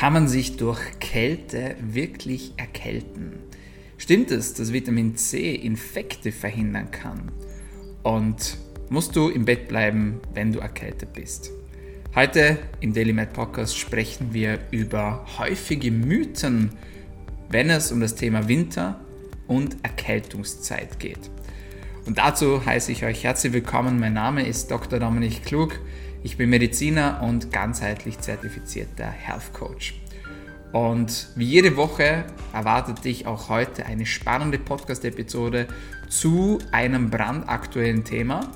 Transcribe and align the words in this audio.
Kann 0.00 0.14
man 0.14 0.28
sich 0.28 0.56
durch 0.56 0.80
Kälte 0.98 1.76
wirklich 1.78 2.54
erkälten? 2.56 3.34
Stimmt 3.98 4.30
es, 4.30 4.54
dass 4.54 4.72
Vitamin 4.72 5.14
C 5.16 5.54
Infekte 5.54 6.32
verhindern 6.32 6.90
kann? 6.90 7.30
Und 8.02 8.56
musst 8.88 9.14
du 9.14 9.28
im 9.28 9.44
Bett 9.44 9.68
bleiben, 9.68 10.22
wenn 10.32 10.52
du 10.52 10.60
erkältet 10.60 11.12
bist? 11.12 11.50
Heute 12.14 12.56
im 12.80 12.94
Daily 12.94 13.12
Med 13.12 13.34
Podcast 13.34 13.76
sprechen 13.76 14.32
wir 14.32 14.60
über 14.70 15.26
häufige 15.36 15.90
Mythen, 15.90 16.70
wenn 17.50 17.68
es 17.68 17.92
um 17.92 18.00
das 18.00 18.14
Thema 18.14 18.48
Winter 18.48 18.98
und 19.48 19.76
Erkältungszeit 19.82 20.98
geht. 20.98 21.30
Und 22.06 22.16
dazu 22.16 22.64
heiße 22.64 22.90
ich 22.90 23.04
euch 23.04 23.24
herzlich 23.24 23.52
willkommen. 23.52 24.00
Mein 24.00 24.14
Name 24.14 24.46
ist 24.46 24.70
Dr. 24.70 24.98
Dominik 24.98 25.44
Klug. 25.44 25.78
Ich 26.22 26.36
bin 26.36 26.50
Mediziner 26.50 27.22
und 27.22 27.50
ganzheitlich 27.50 28.18
zertifizierter 28.18 29.06
Health 29.06 29.54
Coach. 29.54 29.94
Und 30.72 31.28
wie 31.34 31.46
jede 31.46 31.76
Woche 31.76 32.24
erwartet 32.52 33.04
dich 33.04 33.26
auch 33.26 33.48
heute 33.48 33.86
eine 33.86 34.04
spannende 34.04 34.58
Podcast-Episode 34.58 35.66
zu 36.08 36.58
einem 36.72 37.08
brandaktuellen 37.10 38.04
Thema. 38.04 38.52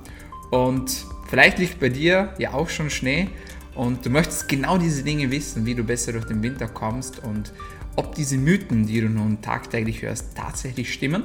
Und 0.50 1.06
vielleicht 1.28 1.58
liegt 1.58 1.80
bei 1.80 1.88
dir 1.88 2.34
ja 2.38 2.52
auch 2.52 2.68
schon 2.68 2.90
Schnee 2.90 3.30
und 3.74 4.04
du 4.04 4.10
möchtest 4.10 4.46
genau 4.46 4.76
diese 4.76 5.02
Dinge 5.02 5.30
wissen, 5.30 5.64
wie 5.64 5.74
du 5.74 5.82
besser 5.82 6.12
durch 6.12 6.26
den 6.26 6.42
Winter 6.42 6.68
kommst 6.68 7.24
und 7.24 7.52
ob 7.96 8.14
diese 8.14 8.36
Mythen, 8.36 8.86
die 8.86 9.00
du 9.00 9.08
nun 9.08 9.40
tagtäglich 9.40 10.02
hörst, 10.02 10.36
tatsächlich 10.36 10.92
stimmen. 10.92 11.24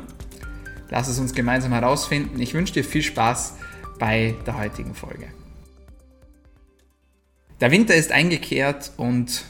Lass 0.90 1.08
es 1.10 1.20
uns 1.20 1.34
gemeinsam 1.34 1.74
herausfinden. 1.74 2.40
Ich 2.40 2.54
wünsche 2.54 2.74
dir 2.74 2.84
viel 2.84 3.04
Spaß 3.04 3.55
bei 3.99 4.35
der 4.48 4.58
heutigen 4.58 4.96
Folge. 4.96 5.27
Der 7.62 7.72
Winter 7.72 7.94
ist 7.94 8.13
eingekehrt 8.13 8.94
und 8.95 9.44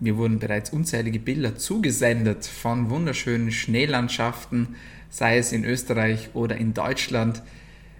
mir 0.00 0.16
wurden 0.16 0.40
bereits 0.40 0.70
unzählige 0.70 1.20
Bilder 1.20 1.54
zugesendet 1.54 2.44
von 2.44 2.90
wunderschönen 2.90 3.52
Schneelandschaften, 3.52 4.74
sei 5.08 5.38
es 5.38 5.52
in 5.52 5.64
Österreich 5.64 6.30
oder 6.34 6.56
in 6.56 6.74
Deutschland. 6.74 7.42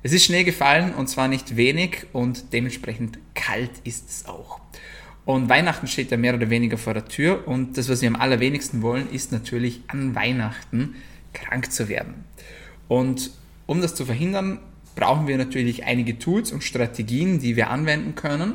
Es 0.02 0.12
ist 0.12 0.24
Schnee 0.24 0.42
gefallen 0.42 0.92
und 0.92 1.06
zwar 1.06 1.28
nicht 1.28 1.56
wenig 1.56 2.06
und 2.12 2.52
dementsprechend 2.52 3.20
kalt 3.34 3.70
ist 3.84 4.10
es 4.10 4.26
auch. 4.26 4.58
Und 5.24 5.48
Weihnachten 5.48 5.86
steht 5.86 6.10
ja 6.10 6.16
mehr 6.16 6.34
oder 6.34 6.50
weniger 6.50 6.76
vor 6.76 6.94
der 6.94 7.04
Tür 7.04 7.46
und 7.46 7.78
das, 7.78 7.88
was 7.88 8.02
wir 8.02 8.08
am 8.08 8.16
allerwenigsten 8.16 8.82
wollen, 8.82 9.08
ist 9.12 9.30
natürlich 9.30 9.82
an 9.86 10.16
Weihnachten 10.16 10.96
krank 11.32 11.70
zu 11.70 11.88
werden. 11.88 12.24
Und 12.88 13.30
um 13.66 13.80
das 13.80 13.94
zu 13.94 14.04
verhindern, 14.04 14.58
brauchen 14.96 15.28
wir 15.28 15.38
natürlich 15.38 15.84
einige 15.84 16.18
Tools 16.18 16.50
und 16.50 16.64
Strategien, 16.64 17.38
die 17.38 17.54
wir 17.54 17.70
anwenden 17.70 18.16
können. 18.16 18.54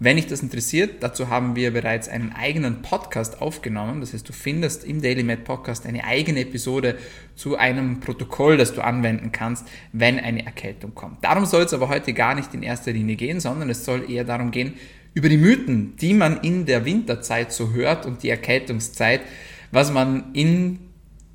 Wenn 0.00 0.16
dich 0.16 0.28
das 0.28 0.42
interessiert, 0.42 1.02
dazu 1.02 1.28
haben 1.28 1.56
wir 1.56 1.72
bereits 1.72 2.08
einen 2.08 2.32
eigenen 2.32 2.82
Podcast 2.82 3.42
aufgenommen. 3.42 4.00
Das 4.00 4.12
heißt, 4.12 4.28
du 4.28 4.32
findest 4.32 4.84
im 4.84 5.02
Daily 5.02 5.24
Med 5.24 5.42
Podcast 5.42 5.86
eine 5.86 6.04
eigene 6.04 6.40
Episode 6.40 6.96
zu 7.34 7.56
einem 7.56 7.98
Protokoll, 7.98 8.56
das 8.56 8.72
du 8.72 8.80
anwenden 8.80 9.32
kannst, 9.32 9.66
wenn 9.92 10.20
eine 10.20 10.46
Erkältung 10.46 10.94
kommt. 10.94 11.24
Darum 11.24 11.46
soll 11.46 11.64
es 11.64 11.74
aber 11.74 11.88
heute 11.88 12.12
gar 12.12 12.36
nicht 12.36 12.54
in 12.54 12.62
erster 12.62 12.92
Linie 12.92 13.16
gehen, 13.16 13.40
sondern 13.40 13.70
es 13.70 13.84
soll 13.84 14.08
eher 14.08 14.22
darum 14.22 14.52
gehen, 14.52 14.74
über 15.14 15.28
die 15.28 15.36
Mythen, 15.36 15.96
die 15.96 16.14
man 16.14 16.42
in 16.42 16.64
der 16.64 16.84
Winterzeit 16.84 17.52
so 17.52 17.72
hört 17.72 18.06
und 18.06 18.22
die 18.22 18.30
Erkältungszeit, 18.30 19.22
was 19.72 19.90
man 19.90 20.32
in 20.32 20.78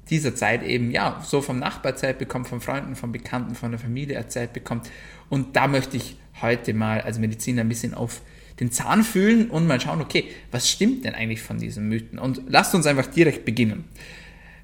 dieser 0.10 0.36
Zeit 0.36 0.64
eben 0.64 0.90
ja 0.90 1.22
so 1.26 1.42
vom 1.42 1.60
Nachbarzeit 1.60 2.18
bekommt, 2.18 2.48
von 2.48 2.62
Freunden, 2.62 2.96
von 2.96 3.12
Bekannten, 3.12 3.56
von 3.56 3.72
der 3.72 3.80
Familie 3.80 4.16
erzählt 4.16 4.54
bekommt. 4.54 4.90
Und 5.28 5.58
da 5.58 5.68
möchte 5.68 5.98
ich 5.98 6.18
heute 6.42 6.74
mal 6.74 7.02
als 7.02 7.20
Mediziner 7.20 7.62
ein 7.62 7.70
bisschen 7.70 7.94
auf 7.94 8.22
den 8.64 8.72
Zahn 8.72 9.04
fühlen 9.04 9.50
und 9.50 9.68
mal 9.68 9.82
schauen, 9.82 10.02
okay, 10.02 10.26
was 10.52 10.70
stimmt 10.70 11.04
denn 11.04 11.16
eigentlich 11.16 11.42
von 11.42 11.60
diesen 11.60 11.90
Mythen? 11.90 12.18
Und 12.18 12.42
lasst 12.48 12.74
uns 12.74 12.88
einfach 12.88 13.08
direkt 13.08 13.44
beginnen. 13.44 13.84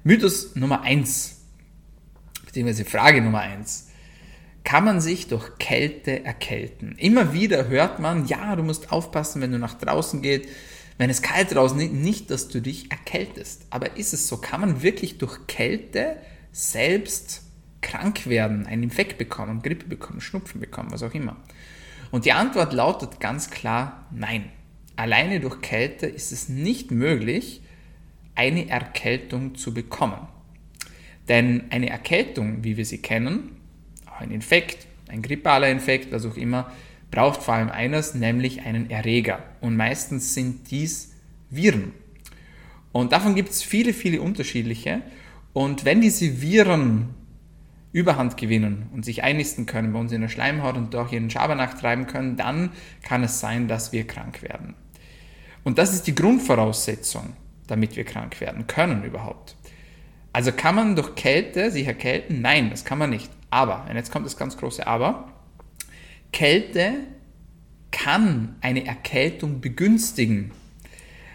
Mythos 0.04 0.56
Nummer 0.56 0.80
eins 0.82 1.36
beziehungsweise 2.46 2.84
Frage 2.84 3.20
Nummer 3.20 3.40
eins 3.40 3.88
Kann 4.64 4.84
man 4.84 5.00
sich 5.00 5.28
durch 5.28 5.58
Kälte 5.58 6.24
erkälten? 6.24 6.96
Immer 6.96 7.34
wieder 7.34 7.68
hört 7.68 7.98
man, 8.00 8.26
ja, 8.26 8.56
du 8.56 8.62
musst 8.62 8.90
aufpassen, 8.90 9.42
wenn 9.42 9.52
du 9.52 9.58
nach 9.58 9.74
draußen 9.74 10.22
gehst, 10.22 10.48
wenn 10.98 11.10
es 11.10 11.22
kalt 11.22 11.54
draußen 11.54 11.78
ist, 11.80 11.92
nicht, 11.92 12.30
dass 12.30 12.48
du 12.48 12.60
dich 12.60 12.90
erkältest. 12.90 13.66
Aber 13.70 13.96
ist 13.96 14.12
es 14.12 14.28
so? 14.28 14.36
Kann 14.38 14.60
man 14.60 14.82
wirklich 14.82 15.18
durch 15.18 15.46
Kälte 15.46 16.16
selbst 16.52 17.42
krank 17.80 18.26
werden, 18.26 18.66
einen 18.66 18.82
Infekt 18.82 19.16
bekommen, 19.16 19.62
Grippe 19.62 19.86
bekommen, 19.86 20.20
Schnupfen 20.20 20.60
bekommen, 20.60 20.90
was 20.90 21.02
auch 21.02 21.14
immer? 21.14 21.36
Und 22.10 22.24
die 22.24 22.32
Antwort 22.32 22.72
lautet 22.72 23.20
ganz 23.20 23.50
klar 23.50 24.06
nein. 24.10 24.50
Alleine 24.96 25.40
durch 25.40 25.60
Kälte 25.60 26.06
ist 26.06 26.32
es 26.32 26.48
nicht 26.48 26.90
möglich, 26.90 27.62
eine 28.34 28.68
Erkältung 28.68 29.54
zu 29.54 29.72
bekommen. 29.72 30.28
Denn 31.28 31.64
eine 31.70 31.88
Erkältung, 31.88 32.64
wie 32.64 32.76
wir 32.76 32.84
sie 32.84 32.98
kennen, 32.98 33.56
auch 34.06 34.20
ein 34.20 34.30
Infekt, 34.30 34.86
ein 35.08 35.22
grippaler 35.22 35.68
Infekt, 35.68 36.12
was 36.12 36.26
auch 36.26 36.36
immer, 36.36 36.72
braucht 37.10 37.42
vor 37.42 37.54
allem 37.54 37.70
eines, 37.70 38.14
nämlich 38.14 38.62
einen 38.62 38.90
Erreger. 38.90 39.42
Und 39.60 39.76
meistens 39.76 40.34
sind 40.34 40.70
dies 40.70 41.14
Viren. 41.50 41.92
Und 42.92 43.12
davon 43.12 43.34
gibt 43.34 43.50
es 43.50 43.62
viele, 43.62 43.92
viele 43.92 44.20
unterschiedliche. 44.20 45.02
Und 45.52 45.84
wenn 45.84 46.00
diese 46.00 46.40
Viren 46.40 47.14
Überhand 47.92 48.36
gewinnen 48.36 48.88
und 48.94 49.04
sich 49.04 49.24
einnisten 49.24 49.66
können 49.66 49.92
bei 49.92 49.98
uns 49.98 50.12
in 50.12 50.20
der 50.20 50.28
Schleimhaut 50.28 50.76
und 50.76 50.94
durch 50.94 51.12
ihren 51.12 51.30
Schabernack 51.30 51.78
treiben 51.78 52.06
können, 52.06 52.36
dann 52.36 52.70
kann 53.02 53.24
es 53.24 53.40
sein, 53.40 53.66
dass 53.66 53.92
wir 53.92 54.06
krank 54.06 54.42
werden. 54.42 54.74
Und 55.64 55.78
das 55.78 55.92
ist 55.92 56.06
die 56.06 56.14
Grundvoraussetzung, 56.14 57.34
damit 57.66 57.96
wir 57.96 58.04
krank 58.04 58.40
werden 58.40 58.66
können 58.66 59.04
überhaupt. 59.04 59.56
Also 60.32 60.52
kann 60.52 60.76
man 60.76 60.94
durch 60.94 61.16
Kälte 61.16 61.70
sich 61.70 61.86
erkälten? 61.86 62.40
Nein, 62.40 62.70
das 62.70 62.84
kann 62.84 62.98
man 62.98 63.10
nicht. 63.10 63.30
Aber, 63.50 63.86
und 63.88 63.96
jetzt 63.96 64.12
kommt 64.12 64.26
das 64.26 64.36
ganz 64.36 64.56
große 64.56 64.86
Aber, 64.86 65.32
Kälte 66.32 66.94
kann 67.90 68.54
eine 68.60 68.86
Erkältung 68.86 69.60
begünstigen. 69.60 70.52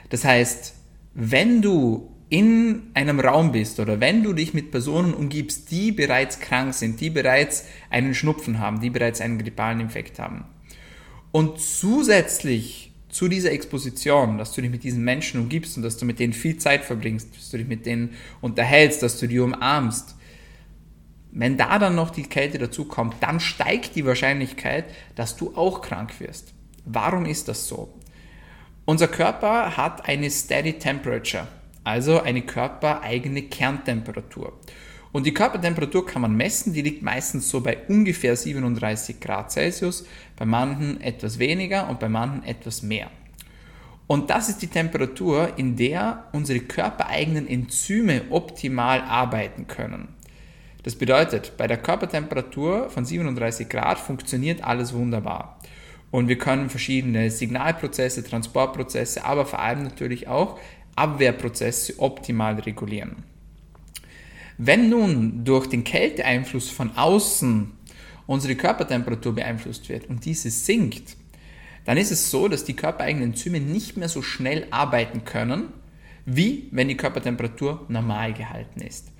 Das 0.10 0.24
heißt, 0.24 0.74
wenn 1.14 1.62
du 1.62 2.15
in 2.30 2.84
einem 2.94 3.20
Raum 3.20 3.52
bist 3.52 3.80
oder 3.80 4.00
wenn 4.00 4.24
du 4.24 4.34
dich 4.34 4.54
mit 4.54 4.72
Personen 4.72 5.14
umgibst, 5.14 5.70
die 5.72 5.92
bereits 5.92 6.40
krank 6.40 6.74
sind, 6.74 7.00
die 7.00 7.10
bereits 7.10 7.66
einen 7.90 8.16
Schnupfen 8.16 8.60
haben, 8.60 8.82
die 8.82 8.90
bereits 8.90 9.22
einen 9.22 9.38
grippalen 9.38 9.80
Infekt 9.80 10.18
haben 10.18 10.46
und 11.32 11.60
zusätzlich 11.60 12.94
zu 13.10 13.28
dieser 13.28 13.52
Exposition, 13.52 14.38
dass 14.38 14.52
du 14.52 14.62
dich 14.62 14.72
mit 14.72 14.84
diesen 14.84 15.04
Menschen 15.04 15.40
umgibst 15.40 15.78
und 15.78 15.84
dass 15.84 15.98
du 15.98 16.06
mit 16.06 16.20
denen 16.20 16.34
viel 16.34 16.58
Zeit 16.58 16.84
verbringst, 16.84 17.36
dass 17.36 17.50
du 17.50 17.58
dich 17.58 17.68
mit 17.68 17.86
denen 17.86 18.16
unterhältst, 18.42 19.04
dass 19.04 19.20
du 19.20 19.28
die 19.28 19.40
umarmst, 19.40 20.16
wenn 21.32 21.58
da 21.58 21.78
dann 21.78 21.96
noch 21.96 22.10
die 22.10 22.24
Kälte 22.24 22.58
dazu 22.58 22.86
kommt, 22.86 23.16
dann 23.22 23.40
steigt 23.40 23.96
die 23.96 24.06
Wahrscheinlichkeit, 24.06 24.86
dass 25.16 25.36
du 25.36 25.56
auch 25.56 25.82
krank 25.82 26.20
wirst. 26.20 26.54
Warum 26.86 27.26
ist 27.26 27.50
das 27.50 27.68
so? 27.68 27.94
Unser 28.86 29.10
Körper 29.10 29.76
hat 29.76 30.08
eine 30.08 30.30
steady 30.32 30.74
temperature 30.74 31.48
also 31.86 32.22
eine 32.22 32.42
körpereigene 32.42 33.44
Kerntemperatur. 33.44 34.54
Und 35.14 35.26
die 35.26 35.34
Körpertemperatur 35.34 36.06
kann 36.06 36.24
man 36.24 36.36
messen, 36.36 36.74
die 36.74 36.82
liegt 36.82 37.02
meistens 37.02 37.50
so 37.50 37.62
bei 37.62 37.78
ungefähr 37.88 38.36
37 38.36 39.22
Grad 39.22 39.50
Celsius, 39.50 40.06
bei 40.36 40.44
manchen 40.44 41.00
etwas 41.00 41.40
weniger 41.40 41.88
und 41.88 42.02
bei 42.02 42.10
manchen 42.10 42.44
etwas 42.44 42.82
mehr. 42.82 43.10
Und 44.08 44.30
das 44.30 44.50
ist 44.50 44.62
die 44.62 44.68
Temperatur, 44.68 45.54
in 45.58 45.78
der 45.78 46.26
unsere 46.34 46.60
körpereigenen 46.60 47.48
Enzyme 47.48 48.24
optimal 48.30 49.02
arbeiten 49.02 49.68
können. 49.68 50.10
Das 50.84 50.96
bedeutet, 50.96 51.54
bei 51.58 51.66
der 51.66 51.78
Körpertemperatur 51.78 52.90
von 52.90 53.06
37 53.06 53.70
Grad 53.70 53.98
funktioniert 53.98 54.64
alles 54.64 54.94
wunderbar. 54.94 55.60
Und 56.12 56.28
wir 56.28 56.38
können 56.38 56.70
verschiedene 56.70 57.32
Signalprozesse, 57.32 58.24
Transportprozesse, 58.24 59.26
aber 59.26 59.46
vor 59.46 59.60
allem 59.60 59.84
natürlich 59.84 60.28
auch 60.28 60.60
Abwehrprozesse 60.96 62.00
optimal 62.00 62.56
regulieren. 62.60 63.24
Wenn 64.58 64.90
nun 64.90 65.44
durch 65.44 65.68
den 65.68 65.84
Kälteeinfluss 65.84 66.70
von 66.70 66.96
außen 66.96 67.72
unsere 68.26 68.56
Körpertemperatur 68.56 69.36
beeinflusst 69.36 69.90
wird 69.90 70.10
und 70.10 70.26
diese 70.26 70.50
sinkt, 70.50 71.18
dann 71.84 71.98
ist 71.98 72.12
es 72.12 72.32
so, 72.32 72.48
dass 72.48 72.64
die 72.64 72.76
körpereigenen 72.76 73.32
Enzyme 73.32 73.60
nicht 73.60 73.98
mehr 73.98 74.10
so 74.10 74.22
schnell 74.22 74.68
arbeiten 74.72 75.24
können, 75.26 75.70
wie 76.26 76.68
wenn 76.72 76.88
die 76.88 76.98
Körpertemperatur 76.98 77.86
normal 77.88 78.34
gehalten 78.34 78.82
ist. 78.82 79.12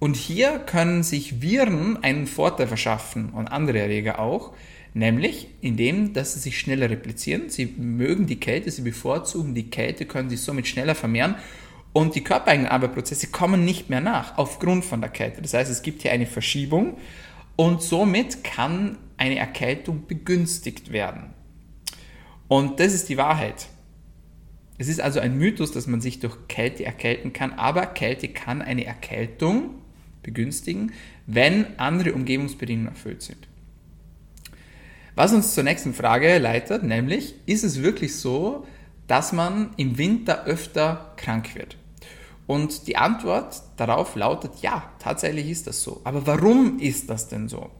Und 0.00 0.16
hier 0.16 0.58
können 0.58 1.02
sich 1.02 1.42
Viren 1.42 2.02
einen 2.02 2.26
Vorteil 2.26 2.66
verschaffen 2.66 3.30
und 3.30 3.48
andere 3.48 3.80
Erreger 3.80 4.18
auch, 4.18 4.54
Nämlich 4.92 5.48
indem, 5.60 6.12
dass 6.12 6.34
sie 6.34 6.40
sich 6.40 6.58
schneller 6.58 6.90
replizieren. 6.90 7.48
Sie 7.48 7.66
mögen 7.66 8.26
die 8.26 8.40
Kälte, 8.40 8.70
sie 8.70 8.82
bevorzugen 8.82 9.54
die 9.54 9.70
Kälte, 9.70 10.04
können 10.04 10.30
sich 10.30 10.40
somit 10.40 10.66
schneller 10.66 10.94
vermehren 10.94 11.36
und 11.92 12.14
die 12.14 12.22
körpereigenen 12.22 12.70
Arbeitsprozesse 12.70 13.28
kommen 13.28 13.64
nicht 13.64 13.90
mehr 13.90 14.00
nach 14.00 14.38
aufgrund 14.38 14.84
von 14.84 15.00
der 15.00 15.10
Kälte. 15.10 15.42
Das 15.42 15.54
heißt, 15.54 15.70
es 15.70 15.82
gibt 15.82 16.02
hier 16.02 16.12
eine 16.12 16.26
Verschiebung 16.26 16.96
und 17.56 17.82
somit 17.82 18.44
kann 18.44 18.96
eine 19.16 19.38
Erkältung 19.38 20.06
begünstigt 20.06 20.92
werden. 20.92 21.34
Und 22.48 22.80
das 22.80 22.94
ist 22.94 23.08
die 23.08 23.16
Wahrheit. 23.16 23.68
Es 24.78 24.88
ist 24.88 25.00
also 25.00 25.20
ein 25.20 25.36
Mythos, 25.36 25.72
dass 25.72 25.86
man 25.86 26.00
sich 26.00 26.20
durch 26.20 26.36
Kälte 26.48 26.84
erkälten 26.84 27.32
kann, 27.32 27.52
aber 27.52 27.86
Kälte 27.86 28.28
kann 28.28 28.62
eine 28.62 28.86
Erkältung 28.86 29.74
begünstigen, 30.22 30.92
wenn 31.26 31.78
andere 31.78 32.14
Umgebungsbedingungen 32.14 32.88
erfüllt 32.88 33.22
sind. 33.22 33.49
Was 35.14 35.32
uns 35.32 35.54
zur 35.54 35.64
nächsten 35.64 35.94
Frage 35.94 36.38
leitet, 36.38 36.82
nämlich, 36.82 37.34
ist 37.46 37.64
es 37.64 37.82
wirklich 37.82 38.16
so, 38.16 38.66
dass 39.06 39.32
man 39.32 39.70
im 39.76 39.98
Winter 39.98 40.44
öfter 40.44 41.12
krank 41.16 41.54
wird? 41.54 41.76
Und 42.46 42.86
die 42.86 42.96
Antwort 42.96 43.62
darauf 43.76 44.16
lautet, 44.16 44.52
ja, 44.62 44.90
tatsächlich 44.98 45.48
ist 45.48 45.66
das 45.66 45.82
so. 45.82 46.00
Aber 46.04 46.26
warum 46.26 46.78
ist 46.78 47.08
das 47.08 47.28
denn 47.28 47.48
so? 47.48 47.70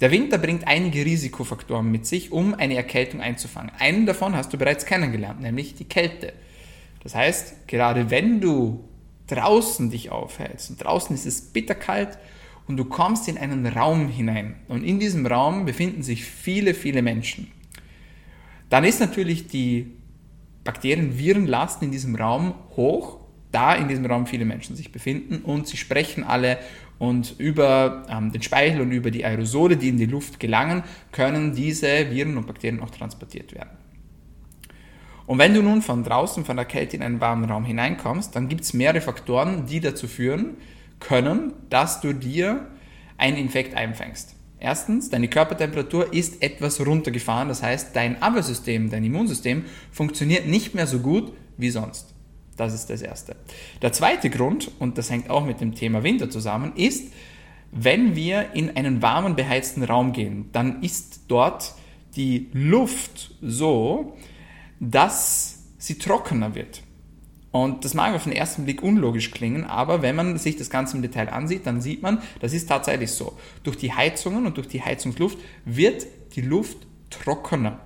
Der 0.00 0.10
Winter 0.10 0.38
bringt 0.38 0.66
einige 0.66 1.04
Risikofaktoren 1.04 1.90
mit 1.90 2.06
sich, 2.06 2.32
um 2.32 2.54
eine 2.54 2.76
Erkältung 2.76 3.20
einzufangen. 3.20 3.70
Einen 3.78 4.06
davon 4.06 4.36
hast 4.36 4.52
du 4.52 4.58
bereits 4.58 4.84
kennengelernt, 4.84 5.40
nämlich 5.40 5.74
die 5.74 5.84
Kälte. 5.84 6.32
Das 7.02 7.14
heißt, 7.14 7.68
gerade 7.68 8.10
wenn 8.10 8.40
du 8.40 8.84
draußen 9.28 9.90
dich 9.90 10.10
aufhältst 10.10 10.70
und 10.70 10.84
draußen 10.84 11.14
ist 11.14 11.26
es 11.26 11.40
bitterkalt 11.40 12.18
und 12.66 12.76
du 12.76 12.84
kommst 12.84 13.28
in 13.28 13.36
einen 13.36 13.66
Raum 13.66 14.08
hinein 14.08 14.56
und 14.68 14.84
in 14.84 14.98
diesem 14.98 15.26
Raum 15.26 15.64
befinden 15.64 16.02
sich 16.02 16.24
viele, 16.24 16.74
viele 16.74 17.02
Menschen, 17.02 17.50
dann 18.70 18.84
ist 18.84 19.00
natürlich 19.00 19.46
die 19.46 19.92
Bakterien-Virenlast 20.64 21.82
in 21.82 21.90
diesem 21.90 22.14
Raum 22.16 22.54
hoch, 22.76 23.18
da 23.52 23.74
in 23.74 23.88
diesem 23.88 24.06
Raum 24.06 24.26
viele 24.26 24.44
Menschen 24.44 24.74
sich 24.76 24.90
befinden 24.90 25.42
und 25.44 25.68
sie 25.68 25.76
sprechen 25.76 26.24
alle 26.24 26.58
und 26.98 27.34
über 27.38 28.06
ähm, 28.08 28.32
den 28.32 28.42
Speichel 28.42 28.80
und 28.80 28.90
über 28.92 29.10
die 29.10 29.24
Aerosole, 29.24 29.76
die 29.76 29.88
in 29.88 29.98
die 29.98 30.06
Luft 30.06 30.40
gelangen, 30.40 30.82
können 31.12 31.54
diese 31.54 32.10
Viren 32.10 32.36
und 32.36 32.46
Bakterien 32.46 32.80
auch 32.80 32.90
transportiert 32.90 33.54
werden. 33.54 33.70
Und 35.26 35.38
wenn 35.38 35.54
du 35.54 35.62
nun 35.62 35.82
von 35.82 36.04
draußen, 36.04 36.44
von 36.44 36.56
der 36.56 36.66
Kälte 36.66 36.96
in 36.96 37.02
einen 37.02 37.20
warmen 37.20 37.50
Raum 37.50 37.64
hineinkommst, 37.64 38.34
dann 38.36 38.48
gibt 38.48 38.62
es 38.62 38.74
mehrere 38.74 39.00
Faktoren, 39.00 39.66
die 39.66 39.80
dazu 39.80 40.06
führen 40.06 40.56
können, 41.00 41.52
dass 41.70 42.00
du 42.00 42.12
dir 42.12 42.66
einen 43.16 43.36
Infekt 43.36 43.74
einfängst. 43.74 44.36
Erstens, 44.58 45.10
deine 45.10 45.28
Körpertemperatur 45.28 46.12
ist 46.12 46.42
etwas 46.42 46.84
runtergefahren, 46.84 47.48
das 47.48 47.62
heißt, 47.62 47.94
dein 47.94 48.22
Abwehrsystem, 48.22 48.88
dein 48.90 49.04
Immunsystem 49.04 49.64
funktioniert 49.92 50.46
nicht 50.46 50.74
mehr 50.74 50.86
so 50.86 51.00
gut 51.00 51.32
wie 51.58 51.70
sonst. 51.70 52.14
Das 52.56 52.72
ist 52.72 52.88
das 52.88 53.02
Erste. 53.02 53.36
Der 53.82 53.92
zweite 53.92 54.30
Grund, 54.30 54.70
und 54.78 54.96
das 54.96 55.10
hängt 55.10 55.28
auch 55.28 55.44
mit 55.44 55.60
dem 55.60 55.74
Thema 55.74 56.02
Winter 56.02 56.30
zusammen, 56.30 56.72
ist, 56.76 57.12
wenn 57.72 58.14
wir 58.14 58.54
in 58.54 58.76
einen 58.76 59.02
warmen, 59.02 59.34
beheizten 59.34 59.82
Raum 59.82 60.12
gehen, 60.12 60.48
dann 60.52 60.82
ist 60.82 61.22
dort 61.28 61.74
die 62.16 62.48
Luft 62.52 63.34
so, 63.42 64.16
dass 64.78 65.64
sie 65.78 65.98
trockener 65.98 66.54
wird. 66.54 66.82
Und 67.54 67.84
das 67.84 67.94
mag 67.94 68.16
auf 68.16 68.24
den 68.24 68.32
ersten 68.32 68.64
Blick 68.64 68.82
unlogisch 68.82 69.30
klingen, 69.30 69.62
aber 69.62 70.02
wenn 70.02 70.16
man 70.16 70.36
sich 70.38 70.56
das 70.56 70.70
Ganze 70.70 70.96
im 70.96 71.02
Detail 71.02 71.28
ansieht, 71.28 71.64
dann 71.68 71.80
sieht 71.80 72.02
man, 72.02 72.20
das 72.40 72.52
ist 72.52 72.68
tatsächlich 72.68 73.12
so. 73.12 73.38
Durch 73.62 73.76
die 73.76 73.92
Heizungen 73.92 74.44
und 74.44 74.56
durch 74.56 74.66
die 74.66 74.82
Heizungsluft 74.82 75.38
wird 75.64 76.04
die 76.34 76.40
Luft 76.40 76.78
trockener. 77.10 77.78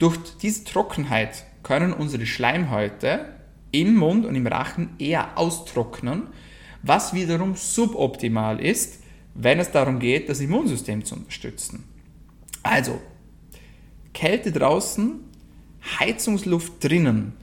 Durch 0.00 0.18
diese 0.42 0.64
Trockenheit 0.64 1.44
können 1.62 1.92
unsere 1.92 2.26
Schleimhäute 2.26 3.26
im 3.70 3.94
Mund 3.94 4.26
und 4.26 4.34
im 4.34 4.48
Rachen 4.48 4.96
eher 4.98 5.38
austrocknen, 5.38 6.24
was 6.82 7.14
wiederum 7.14 7.54
suboptimal 7.54 8.58
ist, 8.58 9.04
wenn 9.34 9.60
es 9.60 9.70
darum 9.70 10.00
geht, 10.00 10.28
das 10.28 10.40
Immunsystem 10.40 11.04
zu 11.04 11.14
unterstützen. 11.14 11.84
Also, 12.64 13.00
Kälte 14.12 14.50
draußen, 14.50 15.20
Heizungsluft 16.00 16.82
drinnen 16.82 17.36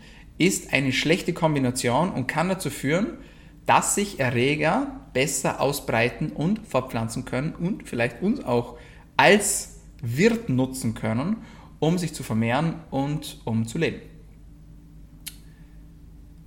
ist 0.46 0.74
eine 0.74 0.92
schlechte 0.92 1.34
Kombination 1.34 2.12
und 2.12 2.28
kann 2.28 2.50
dazu 2.50 2.70
führen, 2.72 3.18
dass 3.68 3.96
sich 3.96 4.20
Erreger 4.20 5.02
besser 5.14 5.62
ausbreiten 5.62 6.32
und 6.32 6.68
fortpflanzen 6.68 7.26
können 7.26 7.54
und 7.54 7.88
vielleicht 7.88 8.22
uns 8.24 8.44
auch 8.44 8.78
als 9.18 9.80
Wirt 10.02 10.50
nutzen 10.50 10.96
können, 10.96 11.38
um 11.80 11.98
sich 12.00 12.14
zu 12.14 12.24
vermehren 12.24 12.76
und 12.90 13.40
um 13.46 13.68
zu 13.68 13.78
leben. 13.78 14.02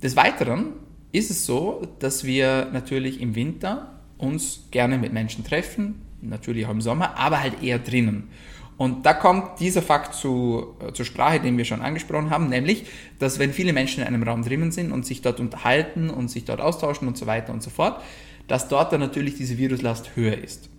Des 0.03 0.17
Weiteren 0.17 0.73
ist 1.13 1.31
es 1.31 1.45
so, 1.45 1.87
dass 1.99 2.25
wir 2.25 2.69
natürlich 2.73 3.21
im 3.21 3.35
Winter 3.35 4.01
uns 4.17 4.67
gerne 4.71 4.97
mit 4.97 5.13
Menschen 5.13 5.45
treffen, 5.45 6.01
natürlich 6.21 6.65
auch 6.65 6.71
im 6.71 6.81
Sommer, 6.81 7.17
aber 7.17 7.39
halt 7.39 7.63
eher 7.63 7.79
drinnen. 7.79 8.29
Und 8.77 9.05
da 9.05 9.13
kommt 9.13 9.59
dieser 9.59 9.81
Fakt 9.81 10.15
zu, 10.15 10.75
äh, 10.79 10.91
zur 10.91 11.05
Sprache, 11.05 11.39
den 11.39 11.57
wir 11.57 11.65
schon 11.65 11.81
angesprochen 11.81 12.29
haben, 12.29 12.49
nämlich, 12.49 12.85
dass 13.19 13.39
wenn 13.39 13.53
viele 13.53 13.71
Menschen 13.71 14.01
in 14.01 14.07
einem 14.07 14.23
Raum 14.23 14.43
drinnen 14.43 14.71
sind 14.71 14.91
und 14.91 15.05
sich 15.05 15.21
dort 15.21 15.39
unterhalten 15.39 16.09
und 16.09 16.29
sich 16.29 16.43
dort 16.43 16.59
austauschen 16.59 17.07
und 17.07 17.17
so 17.17 17.25
weiter 17.25 17.53
und 17.53 17.63
so 17.63 17.69
fort, 17.69 18.01
dass 18.47 18.67
dort 18.67 18.91
dann 18.91 18.99
natürlich 18.99 19.35
diese 19.35 19.57
Viruslast 19.57 20.15
höher 20.15 20.37
ist. 20.37 20.69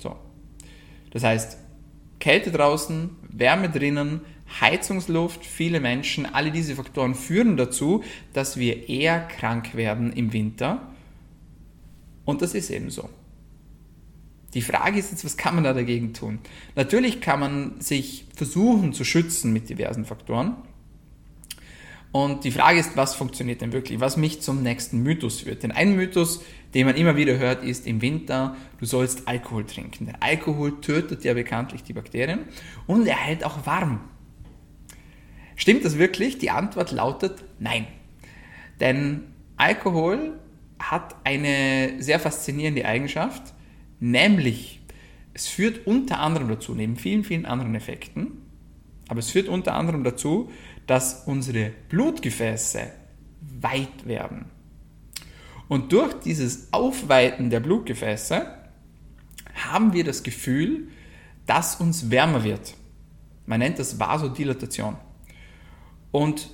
So. 0.00 0.14
Das 1.10 1.24
heißt, 1.24 1.58
Kälte 2.20 2.50
draußen, 2.50 3.10
Wärme 3.30 3.70
drinnen, 3.70 4.20
Heizungsluft, 4.60 5.44
viele 5.44 5.80
Menschen, 5.80 6.26
alle 6.26 6.50
diese 6.50 6.74
Faktoren 6.74 7.14
führen 7.14 7.56
dazu, 7.56 8.02
dass 8.32 8.58
wir 8.58 8.88
eher 8.88 9.20
krank 9.20 9.74
werden 9.74 10.12
im 10.12 10.32
Winter. 10.32 10.82
Und 12.24 12.42
das 12.42 12.54
ist 12.54 12.70
eben 12.70 12.90
so. 12.90 13.08
Die 14.54 14.62
Frage 14.62 14.98
ist 14.98 15.10
jetzt, 15.10 15.24
was 15.24 15.36
kann 15.36 15.54
man 15.54 15.64
da 15.64 15.74
dagegen 15.74 16.14
tun? 16.14 16.38
Natürlich 16.74 17.20
kann 17.20 17.40
man 17.40 17.80
sich 17.80 18.26
versuchen 18.34 18.92
zu 18.92 19.04
schützen 19.04 19.52
mit 19.52 19.68
diversen 19.68 20.04
Faktoren. 20.04 20.56
Und 22.10 22.44
die 22.44 22.50
Frage 22.50 22.80
ist, 22.80 22.96
was 22.96 23.14
funktioniert 23.14 23.60
denn 23.60 23.72
wirklich? 23.72 24.00
Was 24.00 24.16
mich 24.16 24.40
zum 24.40 24.62
nächsten 24.62 25.02
Mythos 25.02 25.40
führt. 25.40 25.62
Denn 25.62 25.72
ein 25.72 25.94
Mythos, 25.94 26.42
den 26.72 26.86
man 26.86 26.96
immer 26.96 27.16
wieder 27.16 27.36
hört, 27.38 27.62
ist 27.62 27.86
im 27.86 28.00
Winter, 28.00 28.56
du 28.78 28.86
sollst 28.86 29.28
Alkohol 29.28 29.66
trinken. 29.66 30.06
Der 30.06 30.22
Alkohol 30.22 30.80
tötet 30.80 31.24
ja 31.24 31.34
bekanntlich 31.34 31.82
die 31.82 31.92
Bakterien 31.92 32.40
und 32.86 33.06
er 33.06 33.16
hält 33.16 33.44
auch 33.44 33.66
warm. 33.66 34.00
Stimmt 35.56 35.84
das 35.84 35.98
wirklich? 35.98 36.38
Die 36.38 36.50
Antwort 36.50 36.92
lautet 36.92 37.44
nein. 37.58 37.86
Denn 38.80 39.24
Alkohol 39.58 40.38
hat 40.78 41.16
eine 41.24 41.96
sehr 41.98 42.20
faszinierende 42.20 42.86
Eigenschaft, 42.86 43.54
nämlich 44.00 44.80
es 45.34 45.46
führt 45.46 45.86
unter 45.86 46.18
anderem 46.18 46.48
dazu, 46.48 46.74
neben 46.74 46.96
vielen, 46.96 47.22
vielen 47.22 47.46
anderen 47.46 47.74
Effekten, 47.76 48.42
aber 49.08 49.20
es 49.20 49.30
führt 49.30 49.48
unter 49.48 49.74
anderem 49.74 50.02
dazu, 50.02 50.50
dass 50.86 51.24
unsere 51.26 51.72
Blutgefäße 51.88 52.90
weit 53.60 54.06
werden. 54.06 54.46
Und 55.68 55.92
durch 55.92 56.14
dieses 56.14 56.72
Aufweiten 56.72 57.50
der 57.50 57.60
Blutgefäße 57.60 58.46
haben 59.54 59.92
wir 59.92 60.02
das 60.02 60.22
Gefühl, 60.22 60.88
dass 61.46 61.76
uns 61.76 62.10
wärmer 62.10 62.42
wird. 62.42 62.74
Man 63.46 63.60
nennt 63.60 63.78
das 63.78 64.00
Vasodilatation. 64.00 64.96
Und 66.10 66.50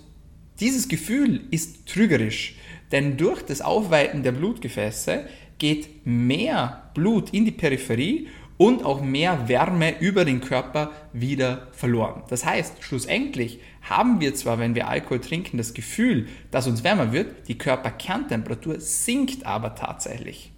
dieses 0.60 0.88
Gefühl 0.88 1.46
ist 1.50 1.88
trügerisch, 1.88 2.56
denn 2.92 3.16
durch 3.16 3.42
das 3.42 3.60
Aufweiten 3.60 4.22
der 4.22 4.32
Blutgefäße 4.32 5.26
geht 5.58 6.06
mehr 6.06 6.90
Blut 6.94 7.30
in 7.32 7.44
die 7.44 7.50
Peripherie 7.50 8.28
und 8.56 8.84
auch 8.84 9.00
mehr 9.02 9.48
Wärme 9.48 9.98
über 10.00 10.24
den 10.24 10.40
Körper 10.40 10.92
wieder 11.12 11.68
verloren. 11.72 12.22
Das 12.28 12.44
heißt, 12.44 12.82
schlussendlich 12.82 13.58
haben 13.82 14.20
wir 14.20 14.34
zwar, 14.34 14.58
wenn 14.58 14.74
wir 14.74 14.88
Alkohol 14.88 15.20
trinken, 15.20 15.58
das 15.58 15.74
Gefühl, 15.74 16.28
dass 16.50 16.66
uns 16.66 16.84
wärmer 16.84 17.12
wird, 17.12 17.48
die 17.48 17.58
Körperkerntemperatur 17.58 18.80
sinkt 18.80 19.44
aber 19.44 19.74
tatsächlich. 19.74 20.52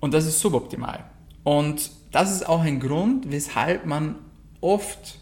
Und 0.00 0.14
das 0.14 0.26
ist 0.26 0.40
suboptimal. 0.40 1.04
Und 1.44 1.90
das 2.10 2.32
ist 2.32 2.48
auch 2.48 2.62
ein 2.62 2.80
Grund, 2.80 3.30
weshalb 3.30 3.86
man 3.86 4.16
oft, 4.60 5.18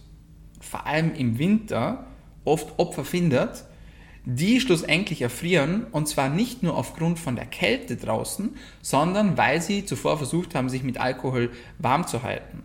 vor 0.61 0.87
allem 0.87 1.15
im 1.15 1.39
Winter, 1.39 2.07
oft 2.45 2.79
Opfer 2.79 3.05
findet, 3.05 3.65
die 4.31 4.61
schlussendlich 4.61 5.23
erfrieren 5.23 5.87
und 5.91 6.07
zwar 6.07 6.29
nicht 6.29 6.63
nur 6.63 6.77
aufgrund 6.77 7.19
von 7.19 7.35
der 7.35 7.47
Kälte 7.47 7.97
draußen, 7.97 8.51
sondern 8.83 9.39
weil 9.39 9.63
sie 9.63 9.87
zuvor 9.87 10.19
versucht 10.19 10.55
haben, 10.55 10.69
sich 10.69 10.83
mit 10.83 10.99
Alkohol 10.99 11.51
warm 11.79 12.07
zu 12.07 12.23
halten. 12.23 12.63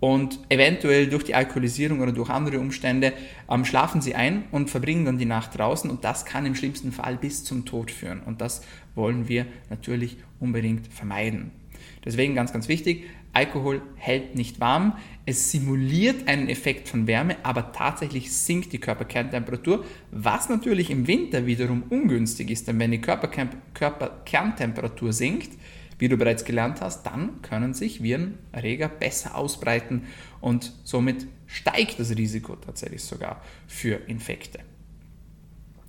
Und 0.00 0.38
eventuell 0.50 1.08
durch 1.08 1.24
die 1.24 1.34
Alkoholisierung 1.34 2.00
oder 2.00 2.12
durch 2.12 2.28
andere 2.28 2.60
Umstände 2.60 3.14
ähm, 3.50 3.64
schlafen 3.64 4.02
sie 4.02 4.14
ein 4.14 4.44
und 4.52 4.68
verbringen 4.68 5.06
dann 5.06 5.16
die 5.16 5.24
Nacht 5.24 5.58
draußen 5.58 5.88
und 5.90 6.04
das 6.04 6.26
kann 6.26 6.44
im 6.44 6.54
schlimmsten 6.54 6.92
Fall 6.92 7.16
bis 7.16 7.42
zum 7.42 7.64
Tod 7.64 7.90
führen. 7.90 8.20
Und 8.20 8.42
das 8.42 8.60
wollen 8.94 9.28
wir 9.28 9.46
natürlich 9.70 10.18
unbedingt 10.40 10.92
vermeiden. 10.92 11.52
Deswegen 12.04 12.34
ganz, 12.34 12.52
ganz 12.52 12.68
wichtig, 12.68 13.06
Alkohol 13.38 13.80
hält 13.94 14.34
nicht 14.34 14.58
warm. 14.58 14.98
Es 15.24 15.52
simuliert 15.52 16.26
einen 16.26 16.48
Effekt 16.48 16.88
von 16.88 17.06
Wärme, 17.06 17.36
aber 17.44 17.70
tatsächlich 17.70 18.32
sinkt 18.32 18.72
die 18.72 18.80
Körperkerntemperatur, 18.80 19.84
was 20.10 20.48
natürlich 20.48 20.90
im 20.90 21.06
Winter 21.06 21.46
wiederum 21.46 21.84
ungünstig 21.88 22.50
ist, 22.50 22.66
denn 22.66 22.80
wenn 22.80 22.90
die 22.90 23.00
Körperkerntemperatur 23.00 25.12
sinkt, 25.12 25.50
wie 26.00 26.08
du 26.08 26.16
bereits 26.16 26.44
gelernt 26.44 26.80
hast, 26.80 27.04
dann 27.04 27.40
können 27.42 27.74
sich 27.74 28.02
Virenerreger 28.02 28.88
besser 28.88 29.36
ausbreiten 29.36 30.06
und 30.40 30.72
somit 30.82 31.28
steigt 31.46 32.00
das 32.00 32.16
Risiko 32.16 32.56
tatsächlich 32.56 33.04
sogar 33.04 33.40
für 33.68 34.00
Infekte. 34.08 34.58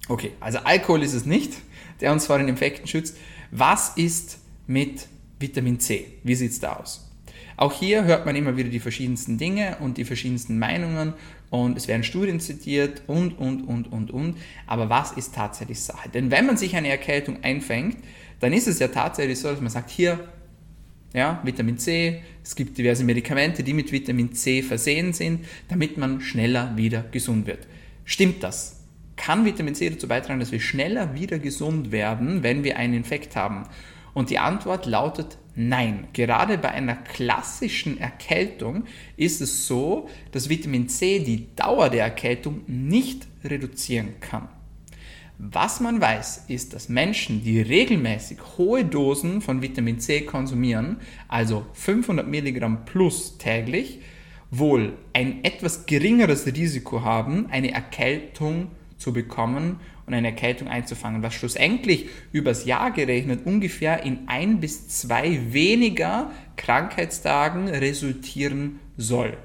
Okay, 0.08 0.34
also 0.40 0.60
Alkohol 0.60 1.02
ist 1.02 1.16
es 1.16 1.26
nicht, 1.26 1.54
der 2.00 2.12
uns 2.12 2.28
vor 2.28 2.38
den 2.38 2.48
Infekten 2.48 2.86
schützt. 2.86 3.18
Was 3.50 3.98
ist 3.98 4.38
mit 4.68 5.08
Vitamin 5.40 5.80
C? 5.80 6.20
Wie 6.24 6.36
sieht 6.36 6.52
es 6.52 6.60
da 6.60 6.74
aus? 6.74 7.09
Auch 7.60 7.74
hier 7.74 8.06
hört 8.06 8.26
man 8.26 8.38
immer 8.38 8.56
wieder 8.56 8.70
die 8.70 8.80
verschiedensten 8.80 9.38
Dinge 9.38 9.76
und 9.82 9.98
die 9.98 10.06
verschiedensten 10.06 10.60
Meinungen 10.60 11.14
und 11.50 11.76
es 11.76 11.90
werden 11.90 12.04
Studien 12.06 12.40
zitiert 12.40 13.02
und, 13.06 13.38
und, 13.38 13.64
und, 13.64 13.92
und, 13.92 14.12
und. 14.12 14.38
Aber 14.66 14.90
was 14.90 15.12
ist 15.12 15.36
tatsächlich 15.36 15.82
Sache? 15.82 16.08
Denn 16.08 16.32
wenn 16.32 16.46
man 16.46 16.56
sich 16.56 16.78
eine 16.78 16.88
Erkältung 16.88 17.44
einfängt, 17.44 17.98
dann 18.40 18.54
ist 18.54 18.70
es 18.70 18.80
ja 18.80 18.88
tatsächlich 18.88 19.40
so, 19.40 19.50
dass 19.50 19.60
man 19.60 19.70
sagt, 19.70 19.90
hier, 19.90 20.30
ja, 21.14 21.42
Vitamin 21.44 21.78
C, 21.78 22.22
es 22.42 22.56
gibt 22.56 22.78
diverse 22.78 23.04
Medikamente, 23.04 23.62
die 23.62 23.74
mit 23.74 23.92
Vitamin 23.92 24.32
C 24.32 24.64
versehen 24.64 25.12
sind, 25.12 25.46
damit 25.68 25.98
man 25.98 26.22
schneller 26.22 26.78
wieder 26.78 27.04
gesund 27.12 27.46
wird. 27.46 27.68
Stimmt 28.06 28.42
das? 28.42 28.80
Kann 29.18 29.44
Vitamin 29.44 29.76
C 29.76 29.90
dazu 29.90 30.08
beitragen, 30.08 30.40
dass 30.40 30.54
wir 30.54 30.62
schneller 30.62 31.14
wieder 31.14 31.40
gesund 31.40 31.92
werden, 31.92 32.42
wenn 32.42 32.64
wir 32.64 32.78
einen 32.78 32.94
Infekt 32.94 33.36
haben? 33.36 33.66
Und 34.14 34.30
die 34.30 34.40
Antwort 34.40 34.86
lautet 34.86 35.38
nein. 35.60 36.08
Gerade 36.14 36.58
bei 36.58 36.70
einer 36.70 36.96
klassischen 36.96 38.00
Erkältung 38.00 38.86
ist 39.18 39.42
es 39.42 39.68
so, 39.68 40.10
dass 40.32 40.50
Vitamin 40.50 40.88
C 40.88 41.20
die 41.20 41.54
Dauer 41.56 41.90
der 41.90 42.06
Erkältung 42.06 42.62
nicht 42.68 43.28
reduzieren 43.44 44.20
kann. 44.22 44.48
Was 45.38 45.80
man 45.80 46.02
weiß, 46.02 46.46
ist, 46.50 46.74
dass 46.74 46.90
Menschen, 46.90 47.44
die 47.44 47.62
regelmäßig 47.62 48.40
hohe 48.58 48.84
Dosen 48.84 49.42
von 49.42 49.62
Vitamin 49.62 50.00
C 50.00 50.22
konsumieren, 50.22 50.98
also 51.28 51.66
500 51.74 52.28
Milligramm 52.28 52.84
plus 52.86 53.38
täglich, 53.38 54.00
wohl 54.52 54.94
ein 55.14 55.44
etwas 55.44 55.86
geringeres 55.86 56.46
Risiko 56.46 57.04
haben, 57.04 57.48
eine 57.52 57.72
Erkältung 57.72 58.72
zu 58.98 59.14
bekommen 59.14 59.80
und 60.10 60.16
eine 60.16 60.30
Erkältung 60.30 60.68
einzufangen, 60.68 61.22
was 61.22 61.36
schlussendlich 61.36 62.10
übers 62.32 62.66
Jahr 62.66 62.90
gerechnet 62.90 63.46
ungefähr 63.46 64.04
in 64.04 64.28
ein 64.28 64.60
bis 64.60 64.88
zwei 64.90 65.40
weniger 65.54 66.32
Krankheitstagen 66.58 67.70
resultieren 67.70 68.80
soll. 68.98 69.38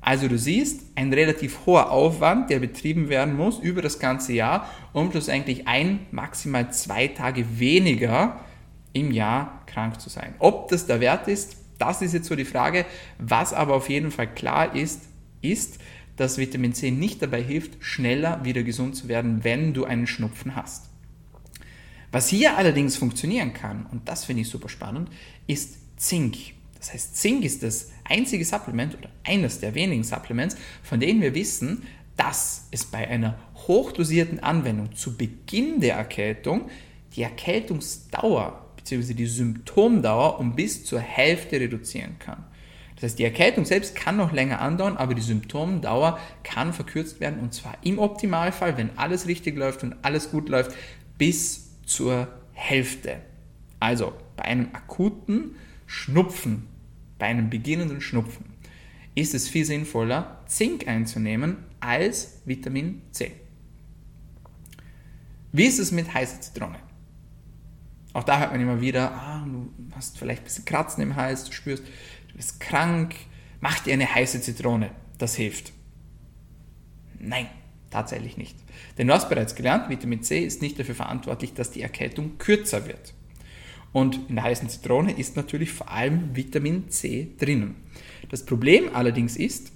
Also 0.00 0.28
du 0.28 0.38
siehst, 0.38 0.82
ein 0.94 1.12
relativ 1.12 1.66
hoher 1.66 1.90
Aufwand, 1.90 2.48
der 2.48 2.58
betrieben 2.60 3.08
werden 3.10 3.36
muss 3.36 3.58
über 3.58 3.82
das 3.82 3.98
ganze 3.98 4.32
Jahr, 4.32 4.70
um 4.92 5.10
schlussendlich 5.10 5.68
ein, 5.68 6.06
maximal 6.10 6.72
zwei 6.72 7.08
Tage 7.08 7.58
weniger 7.58 8.40
im 8.94 9.10
Jahr 9.10 9.62
krank 9.66 10.00
zu 10.00 10.08
sein. 10.08 10.34
Ob 10.38 10.68
das 10.68 10.86
der 10.86 11.00
Wert 11.00 11.28
ist, 11.28 11.56
das 11.78 12.00
ist 12.00 12.14
jetzt 12.14 12.28
so 12.28 12.36
die 12.36 12.46
Frage. 12.46 12.86
Was 13.18 13.52
aber 13.52 13.74
auf 13.74 13.90
jeden 13.90 14.10
Fall 14.10 14.32
klar 14.32 14.74
ist, 14.74 15.02
ist, 15.42 15.78
dass 16.16 16.38
Vitamin 16.38 16.72
C 16.72 16.90
nicht 16.90 17.22
dabei 17.22 17.42
hilft, 17.42 17.84
schneller 17.84 18.44
wieder 18.44 18.62
gesund 18.62 18.96
zu 18.96 19.08
werden, 19.08 19.44
wenn 19.44 19.74
du 19.74 19.84
einen 19.84 20.06
Schnupfen 20.06 20.56
hast. 20.56 20.88
Was 22.12 22.28
hier 22.28 22.56
allerdings 22.56 22.96
funktionieren 22.96 23.52
kann, 23.52 23.86
und 23.86 24.08
das 24.08 24.24
finde 24.24 24.42
ich 24.42 24.48
super 24.48 24.68
spannend, 24.68 25.10
ist 25.46 25.76
Zink. 25.98 26.36
Das 26.78 26.92
heißt, 26.92 27.16
Zink 27.16 27.44
ist 27.44 27.62
das 27.62 27.90
einzige 28.04 28.44
Supplement 28.44 28.96
oder 28.96 29.10
eines 29.24 29.60
der 29.60 29.74
wenigen 29.74 30.04
Supplements, 30.04 30.56
von 30.82 31.00
denen 31.00 31.20
wir 31.20 31.34
wissen, 31.34 31.82
dass 32.16 32.68
es 32.70 32.84
bei 32.84 33.08
einer 33.08 33.38
hochdosierten 33.66 34.40
Anwendung 34.40 34.94
zu 34.94 35.16
Beginn 35.16 35.80
der 35.80 35.96
Erkältung 35.96 36.70
die 37.14 37.22
Erkältungsdauer 37.22 38.66
bzw. 38.76 39.14
die 39.14 39.26
Symptomdauer 39.26 40.38
um 40.38 40.54
bis 40.54 40.84
zur 40.84 41.00
Hälfte 41.00 41.60
reduzieren 41.60 42.18
kann. 42.18 42.44
Das 42.96 43.04
heißt, 43.04 43.18
die 43.18 43.24
Erkältung 43.24 43.66
selbst 43.66 43.94
kann 43.94 44.16
noch 44.16 44.32
länger 44.32 44.60
andauern, 44.60 44.96
aber 44.96 45.14
die 45.14 45.22
Symptomdauer 45.22 46.18
kann 46.42 46.72
verkürzt 46.72 47.20
werden 47.20 47.40
und 47.40 47.52
zwar 47.52 47.76
im 47.82 47.98
Optimalfall, 47.98 48.76
wenn 48.78 48.96
alles 48.98 49.26
richtig 49.26 49.56
läuft 49.56 49.82
und 49.82 49.94
alles 50.02 50.30
gut 50.30 50.48
läuft, 50.48 50.74
bis 51.18 51.82
zur 51.84 52.28
Hälfte. 52.52 53.20
Also 53.80 54.14
bei 54.36 54.44
einem 54.44 54.70
akuten 54.72 55.56
Schnupfen, 55.86 56.66
bei 57.18 57.26
einem 57.26 57.50
beginnenden 57.50 58.00
Schnupfen, 58.00 58.46
ist 59.14 59.34
es 59.34 59.48
viel 59.48 59.64
sinnvoller, 59.64 60.42
Zink 60.46 60.88
einzunehmen 60.88 61.58
als 61.80 62.40
Vitamin 62.44 63.02
C. 63.12 63.32
Wie 65.52 65.64
ist 65.64 65.78
es 65.78 65.92
mit 65.92 66.12
heißer 66.12 66.40
Zitrone? 66.40 66.78
Auch 68.12 68.24
da 68.24 68.38
hört 68.38 68.52
man 68.52 68.60
immer 68.60 68.80
wieder, 68.80 69.12
ah, 69.12 69.44
du 69.46 69.70
hast 69.94 70.18
vielleicht 70.18 70.40
ein 70.40 70.44
bisschen 70.44 70.64
Kratzen 70.64 71.02
im 71.02 71.16
Hals, 71.16 71.44
du 71.44 71.52
spürst, 71.52 71.84
bist 72.36 72.60
krank, 72.60 73.14
mach 73.60 73.80
dir 73.80 73.94
eine 73.94 74.14
heiße 74.14 74.40
Zitrone, 74.40 74.90
das 75.18 75.34
hilft. 75.34 75.72
Nein, 77.18 77.48
tatsächlich 77.90 78.36
nicht. 78.36 78.56
Denn 78.98 79.06
du 79.06 79.14
hast 79.14 79.28
bereits 79.28 79.54
gelernt, 79.54 79.88
Vitamin 79.88 80.22
C 80.22 80.40
ist 80.44 80.62
nicht 80.62 80.78
dafür 80.78 80.94
verantwortlich, 80.94 81.54
dass 81.54 81.70
die 81.70 81.82
Erkältung 81.82 82.38
kürzer 82.38 82.86
wird. 82.86 83.14
Und 83.92 84.28
in 84.28 84.34
der 84.34 84.44
heißen 84.44 84.68
Zitrone 84.68 85.12
ist 85.12 85.36
natürlich 85.36 85.72
vor 85.72 85.90
allem 85.90 86.36
Vitamin 86.36 86.90
C 86.90 87.28
drinnen. 87.38 87.76
Das 88.28 88.44
Problem 88.44 88.94
allerdings 88.94 89.36
ist, 89.36 89.72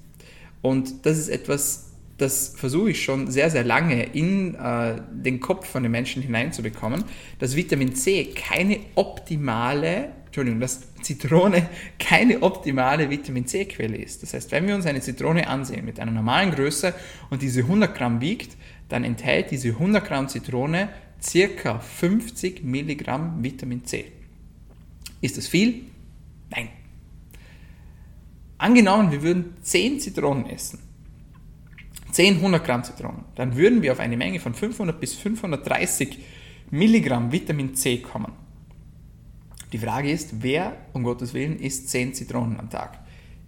und 0.60 1.06
das 1.06 1.18
ist 1.18 1.28
etwas, 1.28 1.89
das 2.20 2.52
versuche 2.56 2.90
ich 2.90 3.02
schon 3.02 3.30
sehr, 3.30 3.50
sehr 3.50 3.64
lange 3.64 4.02
in 4.02 4.54
äh, 4.54 5.00
den 5.10 5.40
Kopf 5.40 5.66
von 5.66 5.82
den 5.82 5.92
Menschen 5.92 6.22
hineinzubekommen, 6.22 7.04
dass 7.38 7.56
Vitamin 7.56 7.94
C 7.94 8.26
keine 8.34 8.80
optimale, 8.94 10.10
Entschuldigung, 10.26 10.60
dass 10.60 10.82
Zitrone 11.02 11.68
keine 11.98 12.42
optimale 12.42 13.08
Vitamin 13.08 13.46
C-Quelle 13.46 13.96
ist. 13.96 14.22
Das 14.22 14.34
heißt, 14.34 14.52
wenn 14.52 14.66
wir 14.66 14.74
uns 14.74 14.86
eine 14.86 15.00
Zitrone 15.00 15.48
ansehen 15.48 15.84
mit 15.84 15.98
einer 15.98 16.12
normalen 16.12 16.50
Größe 16.50 16.94
und 17.30 17.40
diese 17.40 17.60
100 17.60 17.94
Gramm 17.96 18.20
wiegt, 18.20 18.56
dann 18.88 19.04
enthält 19.04 19.50
diese 19.50 19.68
100 19.68 20.04
Gramm 20.04 20.28
Zitrone 20.28 20.90
circa 21.22 21.78
50 21.78 22.64
Milligramm 22.64 23.42
Vitamin 23.42 23.84
C. 23.84 24.12
Ist 25.20 25.38
das 25.38 25.46
viel? 25.46 25.82
Nein. 26.50 26.68
Angenommen, 28.58 29.10
wir 29.10 29.22
würden 29.22 29.54
10 29.62 30.00
Zitronen 30.00 30.46
essen. 30.46 30.89
10 32.12 32.36
100 32.36 32.64
Gramm 32.64 32.84
Zitronen. 32.84 33.24
Dann 33.34 33.56
würden 33.56 33.82
wir 33.82 33.92
auf 33.92 34.00
eine 34.00 34.16
Menge 34.16 34.40
von 34.40 34.54
500 34.54 35.00
bis 35.00 35.14
530 35.14 36.18
Milligramm 36.70 37.32
Vitamin 37.32 37.74
C 37.74 37.98
kommen. 37.98 38.32
Die 39.72 39.78
Frage 39.78 40.10
ist, 40.10 40.42
wer 40.42 40.76
um 40.92 41.04
Gottes 41.04 41.34
Willen 41.34 41.58
isst 41.58 41.90
10 41.90 42.14
Zitronen 42.14 42.58
am 42.58 42.70
Tag? 42.70 42.98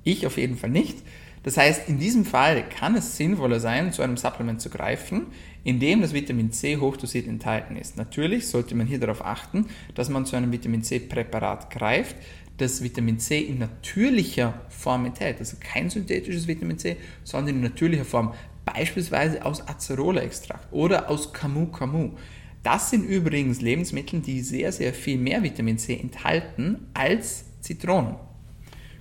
Ich 0.04 0.26
auf 0.26 0.38
jeden 0.38 0.56
Fall 0.56 0.70
nicht. 0.70 0.98
Das 1.42 1.56
heißt, 1.56 1.88
in 1.88 1.98
diesem 1.98 2.24
Fall 2.24 2.68
kann 2.68 2.94
es 2.94 3.16
sinnvoller 3.16 3.58
sein, 3.58 3.92
zu 3.92 4.02
einem 4.02 4.16
Supplement 4.16 4.60
zu 4.60 4.70
greifen, 4.70 5.26
in 5.64 5.80
dem 5.80 6.00
das 6.00 6.12
Vitamin 6.12 6.52
C 6.52 6.76
hochdosiert 6.76 7.26
enthalten 7.26 7.76
ist. 7.76 7.96
Natürlich 7.96 8.46
sollte 8.46 8.74
man 8.76 8.86
hier 8.86 9.00
darauf 9.00 9.24
achten, 9.24 9.66
dass 9.94 10.08
man 10.08 10.24
zu 10.24 10.36
einem 10.36 10.52
Vitamin 10.52 10.82
C-Präparat 10.82 11.70
greift, 11.70 12.16
das 12.58 12.82
Vitamin 12.82 13.18
C 13.18 13.40
in 13.40 13.58
natürlicher 13.58 14.60
Form 14.68 15.04
enthält. 15.06 15.38
Also 15.38 15.56
kein 15.58 15.90
synthetisches 15.90 16.46
Vitamin 16.46 16.78
C, 16.78 16.96
sondern 17.24 17.56
in 17.56 17.62
natürlicher 17.62 18.04
Form. 18.04 18.34
Beispielsweise 18.64 19.44
aus 19.44 19.66
Acerola-Extrakt 19.66 20.72
oder 20.72 21.10
aus 21.10 21.32
Camu 21.32 21.66
Camu. 21.66 22.12
Das 22.62 22.90
sind 22.90 23.04
übrigens 23.04 23.60
Lebensmittel, 23.60 24.20
die 24.20 24.40
sehr, 24.40 24.70
sehr 24.70 24.94
viel 24.94 25.18
mehr 25.18 25.42
Vitamin 25.42 25.78
C 25.78 25.96
enthalten 25.96 26.86
als 26.94 27.44
Zitronen. 27.60 28.16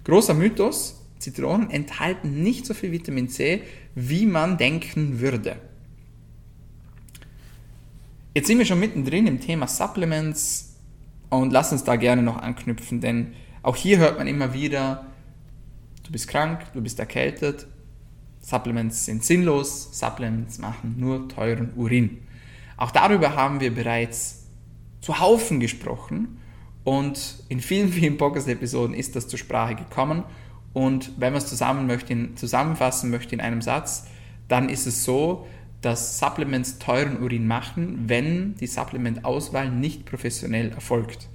Großer 0.04 0.34
Mythos, 0.34 1.00
Zitronen 1.20 1.70
enthalten 1.70 2.42
nicht 2.42 2.66
so 2.66 2.74
viel 2.74 2.92
Vitamin 2.92 3.30
C, 3.30 3.62
wie 3.94 4.26
man 4.26 4.58
denken 4.58 5.20
würde. 5.20 5.58
Jetzt 8.34 8.48
sind 8.48 8.58
wir 8.58 8.66
schon 8.66 8.80
mittendrin 8.80 9.28
im 9.28 9.42
Thema 9.42 9.68
Supplements 9.68 10.76
und 11.30 11.52
lass 11.52 11.72
uns 11.72 11.84
da 11.84 11.98
gerne 11.98 12.24
noch 12.24 12.38
anknüpfen, 12.38 13.02
denn 13.02 13.34
auch 13.62 13.76
hier 13.76 14.00
hört 14.00 14.18
man 14.18 14.28
immer 14.28 14.54
wieder, 14.54 15.06
du 16.04 16.12
bist 16.12 16.28
krank, 16.28 16.62
du 16.74 16.82
bist 16.82 16.98
erkältet, 17.00 17.68
Supplements 18.42 19.06
sind 19.06 19.24
sinnlos, 19.24 19.90
Supplements 19.98 20.58
machen 20.58 20.96
nur 20.98 21.30
teuren 21.30 21.74
Urin. 21.76 22.20
Auch 22.76 22.92
darüber 22.92 23.36
haben 23.36 23.60
wir 23.60 23.74
bereits 23.74 24.48
zu 25.00 25.20
Haufen 25.20 25.60
gesprochen 25.60 26.40
und 26.84 27.44
in 27.50 27.60
vielen, 27.60 27.90
vielen 27.90 28.18
Podcast-Episoden 28.18 28.96
ist 28.96 29.16
das 29.16 29.28
zur 29.28 29.40
Sprache 29.40 29.76
gekommen 29.76 30.24
und 30.74 31.12
wenn 31.18 31.34
man 31.34 31.42
es 31.42 31.48
zusammen 31.48 31.86
möchte, 31.86 32.34
zusammenfassen 32.36 33.12
möchte 33.12 33.36
in 33.36 33.42
einem 33.42 33.62
Satz, 33.62 34.08
dann 34.48 34.70
ist 34.70 34.88
es 34.88 35.04
so, 35.04 35.46
dass 35.82 36.20
Supplements 36.20 36.80
teuren 36.80 37.22
Urin 37.22 37.48
machen, 37.48 38.06
wenn 38.08 38.56
die 38.56 38.68
Supplementauswahl 38.68 39.70
nicht 39.70 40.06
professionell 40.06 40.72
erfolgt. 40.72 41.30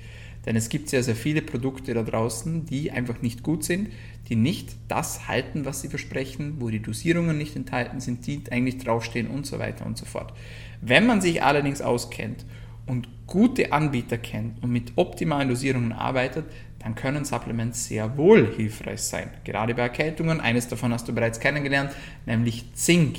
Denn 0.46 0.54
es 0.54 0.68
gibt 0.68 0.88
sehr, 0.88 1.02
sehr 1.02 1.16
viele 1.16 1.42
Produkte 1.42 1.92
da 1.92 2.04
draußen, 2.04 2.66
die 2.66 2.92
einfach 2.92 3.20
nicht 3.20 3.42
gut 3.42 3.64
sind, 3.64 3.88
die 4.28 4.36
nicht 4.36 4.76
das 4.88 5.26
halten, 5.26 5.64
was 5.64 5.80
sie 5.80 5.88
versprechen, 5.88 6.54
wo 6.60 6.70
die 6.70 6.80
Dosierungen 6.80 7.36
nicht 7.36 7.56
enthalten 7.56 8.00
sind, 8.00 8.26
die 8.26 8.40
eigentlich 8.50 8.78
draufstehen 8.78 9.26
und 9.26 9.44
so 9.44 9.58
weiter 9.58 9.84
und 9.84 9.98
so 9.98 10.06
fort. 10.06 10.32
Wenn 10.80 11.04
man 11.04 11.20
sich 11.20 11.42
allerdings 11.42 11.82
auskennt 11.82 12.46
und 12.86 13.08
gute 13.26 13.72
Anbieter 13.72 14.18
kennt 14.18 14.62
und 14.62 14.70
mit 14.70 14.92
optimalen 14.94 15.48
Dosierungen 15.48 15.92
arbeitet, 15.92 16.44
dann 16.78 16.94
können 16.94 17.24
Supplements 17.24 17.86
sehr 17.86 18.16
wohl 18.16 18.54
hilfreich 18.54 19.00
sein. 19.00 19.30
Gerade 19.42 19.74
bei 19.74 19.82
Erkältungen, 19.82 20.40
eines 20.40 20.68
davon 20.68 20.92
hast 20.92 21.08
du 21.08 21.12
bereits 21.12 21.40
kennengelernt, 21.40 21.90
nämlich 22.26 22.72
Zink. 22.74 23.18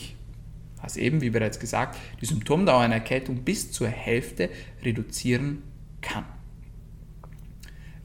was 0.82 0.96
eben, 0.96 1.20
wie 1.20 1.32
bereits 1.32 1.60
gesagt, 1.60 1.98
die 2.22 2.26
Symptomdauer 2.26 2.80
einer 2.80 2.96
Erkältung 2.96 3.44
bis 3.44 3.72
zur 3.72 3.90
Hälfte 3.90 4.50
reduzieren 4.84 5.64
kann. 6.02 6.24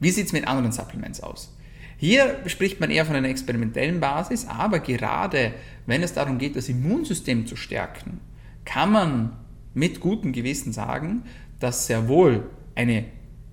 Wie 0.03 0.11
sieht 0.11 0.25
es 0.25 0.33
mit 0.33 0.45
anderen 0.49 0.73
Supplements 0.73 1.21
aus? 1.21 1.55
Hier 1.95 2.41
spricht 2.47 2.81
man 2.81 2.91
eher 2.91 3.05
von 3.05 3.15
einer 3.15 3.29
experimentellen 3.29 4.01
Basis, 4.01 4.45
aber 4.45 4.79
gerade 4.79 5.53
wenn 5.85 6.03
es 6.03 6.13
darum 6.13 6.39
geht, 6.39 6.57
das 6.57 6.67
Immunsystem 6.67 7.47
zu 7.47 7.55
stärken, 7.55 8.19
kann 8.65 8.91
man 8.91 9.31
mit 9.73 10.01
gutem 10.01 10.33
Gewissen 10.33 10.73
sagen, 10.73 11.23
dass 11.61 11.87
sehr 11.87 12.09
wohl 12.09 12.49
eine 12.75 13.05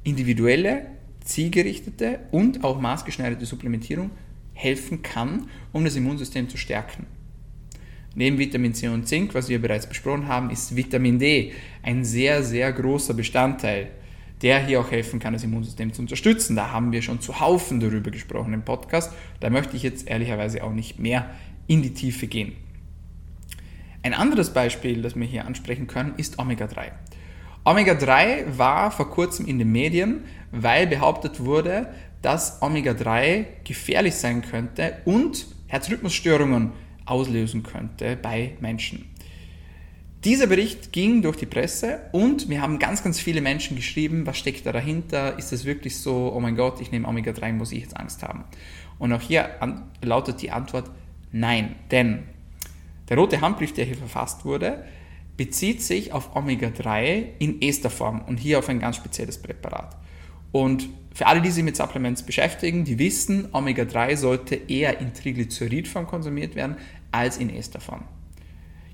individuelle, 0.03 0.87
zielgerichtete 1.25 2.19
und 2.33 2.65
auch 2.65 2.81
maßgeschneiderte 2.81 3.47
Supplementierung 3.47 4.11
helfen 4.53 5.03
kann, 5.03 5.49
um 5.73 5.85
das 5.85 5.95
Immunsystem 5.95 6.49
zu 6.49 6.57
stärken. 6.57 7.07
Neben 8.17 8.39
Vitamin 8.39 8.75
C 8.75 8.89
und 8.89 9.07
Zink, 9.07 9.35
was 9.35 9.49
wir 9.49 9.63
bereits 9.63 9.89
besprochen 9.89 10.27
haben, 10.27 10.51
ist 10.51 10.75
Vitamin 10.75 11.21
D 11.21 11.53
ein 11.85 12.05
sehr, 12.05 12.43
sehr 12.43 12.73
großer 12.73 13.15
Bestandteil, 13.15 13.91
der 14.43 14.65
hier 14.65 14.81
auch 14.81 14.91
helfen 14.91 15.21
kann, 15.21 15.33
das 15.33 15.45
Immunsystem 15.45 15.93
zu 15.93 16.03
unterstützen. 16.03 16.57
Da 16.57 16.71
haben 16.71 16.93
wir 16.93 17.03
schon 17.03 17.21
zu 17.21 17.41
Haufen 17.41 17.81
darüber 17.81 18.11
gesprochen 18.11 18.53
im 18.53 18.65
Podcast. 18.65 19.13
Da 19.41 19.51
möchte 19.51 19.77
ich 19.77 19.83
jetzt 19.83 20.09
ehrlicherweise 20.09 20.65
auch 20.65 20.73
nicht 20.73 20.99
mehr 20.99 21.31
in 21.67 21.83
die 21.83 21.95
Tiefe 21.95 22.27
gehen. 22.27 22.53
Ein 24.03 24.15
anderes 24.15 24.53
Beispiel, 24.53 25.03
das 25.03 25.15
wir 25.15 25.27
hier 25.27 25.45
ansprechen 25.45 25.87
können, 25.87 26.15
ist 26.17 26.39
Omega-3. 26.39 26.91
Omega-3 27.65 28.57
war 28.57 28.91
vor 28.91 29.11
kurzem 29.11 29.47
in 29.47 29.59
den 29.59 29.71
Medien, 29.71 30.25
weil 30.51 30.87
behauptet 30.87 31.45
wurde, 31.45 31.93
dass 32.23 32.63
Omega-3 32.63 33.45
gefährlich 33.65 34.15
sein 34.15 34.41
könnte 34.41 34.97
und 35.05 35.47
Herzrhythmusstörungen 35.67 36.73
auslösen 37.05 37.63
könnte 37.63 38.17
bei 38.17 38.57
Menschen. 38.61 39.10
Dieser 40.25 40.49
Bericht 40.49 40.93
ging 40.93 41.23
durch 41.23 41.37
die 41.37 41.47
Presse 41.47 42.01
und 42.13 42.51
wir 42.51 42.61
haben 42.61 42.79
ganz, 42.79 43.03
ganz 43.03 43.19
viele 43.19 43.41
Menschen 43.41 43.75
geschrieben, 43.75 44.27
was 44.27 44.37
steckt 44.37 44.67
da 44.67 44.73
dahinter? 44.73 45.39
Ist 45.39 45.51
das 45.51 45.65
wirklich 45.65 45.97
so? 45.97 46.31
Oh 46.35 46.41
mein 46.41 46.57
Gott, 46.57 46.83
ich 46.83 46.93
nehme 46.93 47.09
Omega-3, 47.09 47.55
muss 47.55 47.73
ich 47.73 47.81
jetzt 47.81 47.97
Angst 47.97 48.23
haben? 48.23 48.45
Und 48.99 49.15
auch 49.15 49.23
hier 49.23 49.49
lautet 50.03 50.43
die 50.43 50.51
Antwort 50.51 50.91
nein, 51.33 51.75
denn 51.91 52.25
der 53.09 53.17
rote 53.17 53.41
Handbrief, 53.41 53.73
der 53.73 53.87
hier 53.87 53.97
verfasst 53.97 54.45
wurde, 54.45 54.85
bezieht 55.39 55.81
sich 55.83 56.13
auf 56.13 56.37
Omega-3 56.37 57.25
in 57.39 57.63
Esterform 57.63 58.21
und 58.21 58.37
hier 58.37 58.59
auf 58.59 58.69
ein 58.69 58.79
ganz 58.79 58.97
spezielles 58.97 59.39
Präparat. 59.39 59.97
Und 60.53 60.91
für 61.15 61.29
alle, 61.29 61.41
die 61.41 61.51
sich 61.51 61.65
mit 61.65 61.77
Supplements 61.77 62.25
beschäftigen, 62.25 62.85
die 62.85 62.99
wissen, 62.99 63.49
Omega-3 63.53 64.17
sollte 64.17 64.55
eher 64.55 65.01
in 65.01 65.15
Triglyceridform 65.15 66.07
konsumiert 66.07 66.57
werden 66.57 66.77
als 67.11 67.39
in 67.39 67.49
Esterform. 67.49 68.05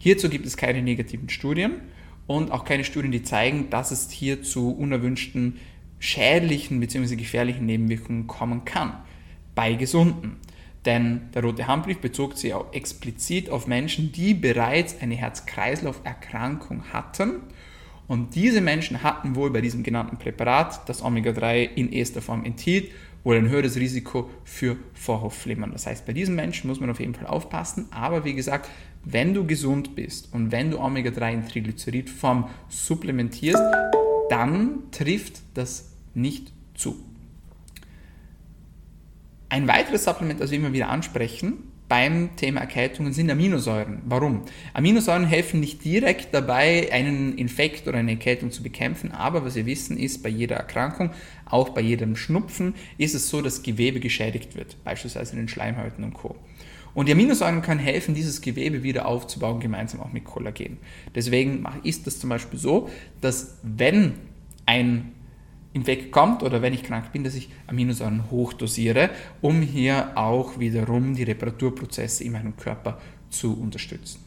Hierzu 0.06 0.28
gibt 0.28 0.46
es 0.46 0.56
keine 0.56 0.82
negativen 0.82 1.28
Studien 1.28 1.80
und 2.28 2.52
auch 2.52 2.64
keine 2.64 2.84
Studien, 2.84 3.10
die 3.10 3.24
zeigen, 3.24 3.70
dass 3.70 3.90
es 3.90 4.08
hier 4.08 4.40
zu 4.40 4.70
unerwünschten 4.70 5.56
schädlichen 5.98 6.78
bzw. 6.78 7.16
gefährlichen 7.16 7.66
Nebenwirkungen 7.66 8.28
kommen 8.28 8.64
kann 8.64 8.92
bei 9.56 9.74
Gesunden. 9.74 10.36
Denn 10.84 11.22
der 11.34 11.42
Rote 11.42 11.66
Handbrief 11.66 11.98
bezog 11.98 12.38
sich 12.38 12.54
auch 12.54 12.72
explizit 12.72 13.50
auf 13.50 13.66
Menschen, 13.66 14.12
die 14.12 14.34
bereits 14.34 15.00
eine 15.00 15.16
Herz-Kreislauf-Erkrankung 15.16 16.84
hatten. 16.92 17.40
Und 18.06 18.36
diese 18.36 18.60
Menschen 18.60 19.02
hatten 19.02 19.34
wohl 19.34 19.50
bei 19.50 19.60
diesem 19.60 19.82
genannten 19.82 20.18
Präparat, 20.18 20.88
das 20.88 21.02
Omega-3 21.02 21.68
in 21.74 21.92
Esterform 21.92 22.44
enthielt, 22.44 22.92
wohl 23.24 23.38
ein 23.38 23.48
höheres 23.48 23.74
Risiko 23.74 24.30
für 24.44 24.76
Vorhofflimmern. 24.94 25.72
Das 25.72 25.88
heißt, 25.88 26.06
bei 26.06 26.12
diesen 26.12 26.36
Menschen 26.36 26.68
muss 26.68 26.78
man 26.78 26.90
auf 26.90 27.00
jeden 27.00 27.16
Fall 27.16 27.26
aufpassen. 27.26 27.88
Aber 27.90 28.24
wie 28.24 28.34
gesagt, 28.34 28.70
wenn 29.06 29.34
du 29.34 29.46
gesund 29.46 29.94
bist 29.94 30.28
und 30.32 30.50
wenn 30.50 30.72
du 30.72 30.78
Omega-3 30.78 31.32
in 31.32 31.48
Triglyceridform 31.48 32.50
supplementierst, 32.68 33.62
dann 34.28 34.90
trifft 34.90 35.42
das 35.54 35.92
nicht 36.14 36.52
zu. 36.74 36.96
Ein 39.48 39.68
weiteres 39.68 40.04
Supplement, 40.04 40.40
das 40.40 40.50
wir 40.50 40.58
immer 40.58 40.72
wieder 40.72 40.88
ansprechen 40.88 41.54
beim 41.88 42.34
Thema 42.34 42.62
Erkältungen, 42.62 43.12
sind 43.12 43.30
Aminosäuren. 43.30 44.02
Warum? 44.06 44.42
Aminosäuren 44.74 45.24
helfen 45.24 45.60
nicht 45.60 45.84
direkt 45.84 46.34
dabei, 46.34 46.92
einen 46.92 47.38
Infekt 47.38 47.86
oder 47.86 47.98
eine 47.98 48.10
Erkältung 48.10 48.50
zu 48.50 48.64
bekämpfen, 48.64 49.12
aber 49.12 49.44
was 49.44 49.54
wir 49.54 49.66
wissen 49.66 49.96
ist, 49.96 50.24
bei 50.24 50.28
jeder 50.28 50.56
Erkrankung, 50.56 51.10
auch 51.44 51.68
bei 51.68 51.80
jedem 51.80 52.16
Schnupfen, 52.16 52.74
ist 52.98 53.14
es 53.14 53.28
so, 53.28 53.40
dass 53.40 53.62
Gewebe 53.62 54.00
geschädigt 54.00 54.56
wird, 54.56 54.82
beispielsweise 54.82 55.34
in 55.34 55.38
den 55.38 55.48
Schleimhäuten 55.48 56.02
und 56.02 56.14
Co. 56.14 56.34
Und 56.96 57.08
die 57.08 57.12
Aminosäuren 57.12 57.60
können 57.60 57.78
helfen, 57.78 58.14
dieses 58.14 58.40
Gewebe 58.40 58.82
wieder 58.82 59.04
aufzubauen, 59.04 59.60
gemeinsam 59.60 60.00
auch 60.00 60.12
mit 60.12 60.24
Kollagen. 60.24 60.78
Deswegen 61.14 61.62
ist 61.82 62.06
das 62.06 62.18
zum 62.18 62.30
Beispiel 62.30 62.58
so, 62.58 62.88
dass 63.20 63.58
wenn 63.62 64.14
ein 64.64 65.12
Infekt 65.74 66.10
kommt 66.10 66.42
oder 66.42 66.62
wenn 66.62 66.72
ich 66.72 66.84
krank 66.84 67.12
bin, 67.12 67.22
dass 67.22 67.34
ich 67.34 67.50
Aminosäuren 67.66 68.30
hochdosiere, 68.30 69.10
um 69.42 69.60
hier 69.60 70.16
auch 70.16 70.58
wiederum 70.58 71.14
die 71.14 71.24
Reparaturprozesse 71.24 72.24
in 72.24 72.32
meinem 72.32 72.56
Körper 72.56 72.98
zu 73.28 73.52
unterstützen. 73.60 74.20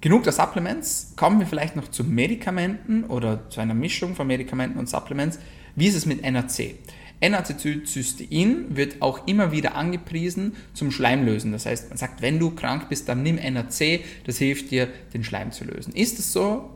Genug 0.00 0.22
der 0.22 0.32
Supplements, 0.32 1.14
kommen 1.16 1.40
wir 1.40 1.48
vielleicht 1.48 1.74
noch 1.74 1.88
zu 1.88 2.04
Medikamenten 2.04 3.02
oder 3.02 3.50
zu 3.50 3.60
einer 3.60 3.74
Mischung 3.74 4.14
von 4.14 4.28
Medikamenten 4.28 4.78
und 4.78 4.88
Supplements. 4.88 5.40
Wie 5.74 5.88
ist 5.88 5.96
es 5.96 6.06
mit 6.06 6.22
NAC? 6.22 6.76
N-Acetylcystein 7.20 8.76
wird 8.76 9.02
auch 9.02 9.26
immer 9.26 9.50
wieder 9.50 9.74
angepriesen 9.74 10.52
zum 10.72 10.90
Schleimlösen. 10.90 11.52
Das 11.52 11.66
heißt, 11.66 11.88
man 11.88 11.98
sagt, 11.98 12.22
wenn 12.22 12.38
du 12.38 12.50
krank 12.50 12.88
bist, 12.88 13.08
dann 13.08 13.22
nimm 13.22 13.36
NAC, 13.36 14.00
das 14.24 14.38
hilft 14.38 14.70
dir, 14.70 14.88
den 15.12 15.24
Schleim 15.24 15.50
zu 15.50 15.64
lösen. 15.64 15.92
Ist 15.94 16.18
es 16.18 16.32
so? 16.32 16.70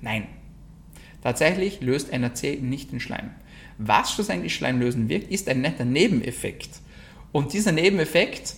Nein. 0.00 0.26
Tatsächlich 1.22 1.80
löst 1.80 2.12
NAC 2.16 2.62
nicht 2.62 2.92
den 2.92 3.00
Schleim. 3.00 3.30
Was 3.78 4.12
schlussendlich 4.12 4.54
Schleimlösen 4.54 5.08
wirkt, 5.08 5.30
ist 5.30 5.48
ein 5.48 5.60
netter 5.60 5.84
Nebeneffekt. 5.84 6.80
Und 7.32 7.52
dieser 7.52 7.72
Nebeneffekt 7.72 8.54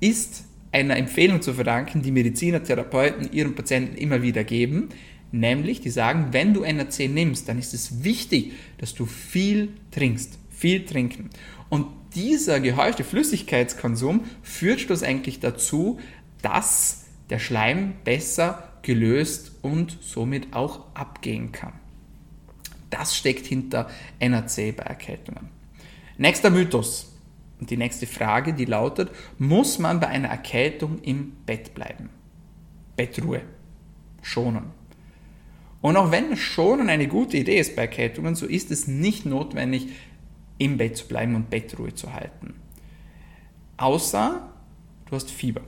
ist 0.00 0.44
einer 0.70 0.96
Empfehlung 0.96 1.42
zu 1.42 1.54
verdanken, 1.54 2.02
die 2.02 2.12
Mediziner, 2.12 2.62
Therapeuten 2.62 3.32
ihren 3.32 3.54
Patienten 3.54 3.96
immer 3.96 4.22
wieder 4.22 4.44
geben, 4.44 4.90
nämlich 5.32 5.80
die 5.80 5.90
sagen, 5.90 6.28
wenn 6.32 6.54
du 6.54 6.60
NAC 6.60 7.08
nimmst, 7.08 7.48
dann 7.48 7.58
ist 7.58 7.74
es 7.74 8.04
wichtig, 8.04 8.52
dass 8.78 8.94
du 8.94 9.06
viel 9.06 9.70
trinkst, 9.90 10.38
viel 10.58 10.84
trinken. 10.84 11.30
Und 11.68 11.86
dieser 12.14 12.60
gehäufte 12.60 13.04
Flüssigkeitskonsum 13.04 14.24
führt 14.42 14.80
schlussendlich 14.80 15.40
dazu, 15.40 16.00
dass 16.42 17.04
der 17.30 17.38
Schleim 17.38 17.94
besser 18.04 18.72
gelöst 18.82 19.52
und 19.62 19.98
somit 20.00 20.54
auch 20.54 20.84
abgehen 20.94 21.52
kann. 21.52 21.74
Das 22.90 23.16
steckt 23.16 23.46
hinter 23.46 23.88
NAC 24.20 24.76
bei 24.76 24.84
Erkältungen. 24.84 25.48
Nächster 26.16 26.50
Mythos. 26.50 27.14
Und 27.60 27.70
die 27.70 27.76
nächste 27.76 28.06
Frage, 28.06 28.54
die 28.54 28.64
lautet, 28.64 29.10
muss 29.36 29.78
man 29.78 30.00
bei 30.00 30.06
einer 30.06 30.28
Erkältung 30.28 31.00
im 31.02 31.32
Bett 31.44 31.74
bleiben? 31.74 32.08
Bettruhe. 32.96 33.42
Schonen. 34.22 34.78
Und 35.80 35.96
auch 35.96 36.10
wenn 36.10 36.36
Schonen 36.36 36.88
eine 36.88 37.06
gute 37.06 37.36
Idee 37.36 37.58
ist 37.58 37.76
bei 37.76 37.82
Erkältungen, 37.82 38.34
so 38.34 38.46
ist 38.46 38.70
es 38.70 38.88
nicht 38.88 39.26
notwendig, 39.26 39.88
im 40.58 40.76
Bett 40.76 40.96
zu 40.96 41.06
bleiben 41.06 41.34
und 41.34 41.50
Bettruhe 41.50 41.94
zu 41.94 42.12
halten. 42.12 42.54
Außer 43.76 44.48
du 45.06 45.16
hast 45.16 45.30
Fieber. 45.30 45.62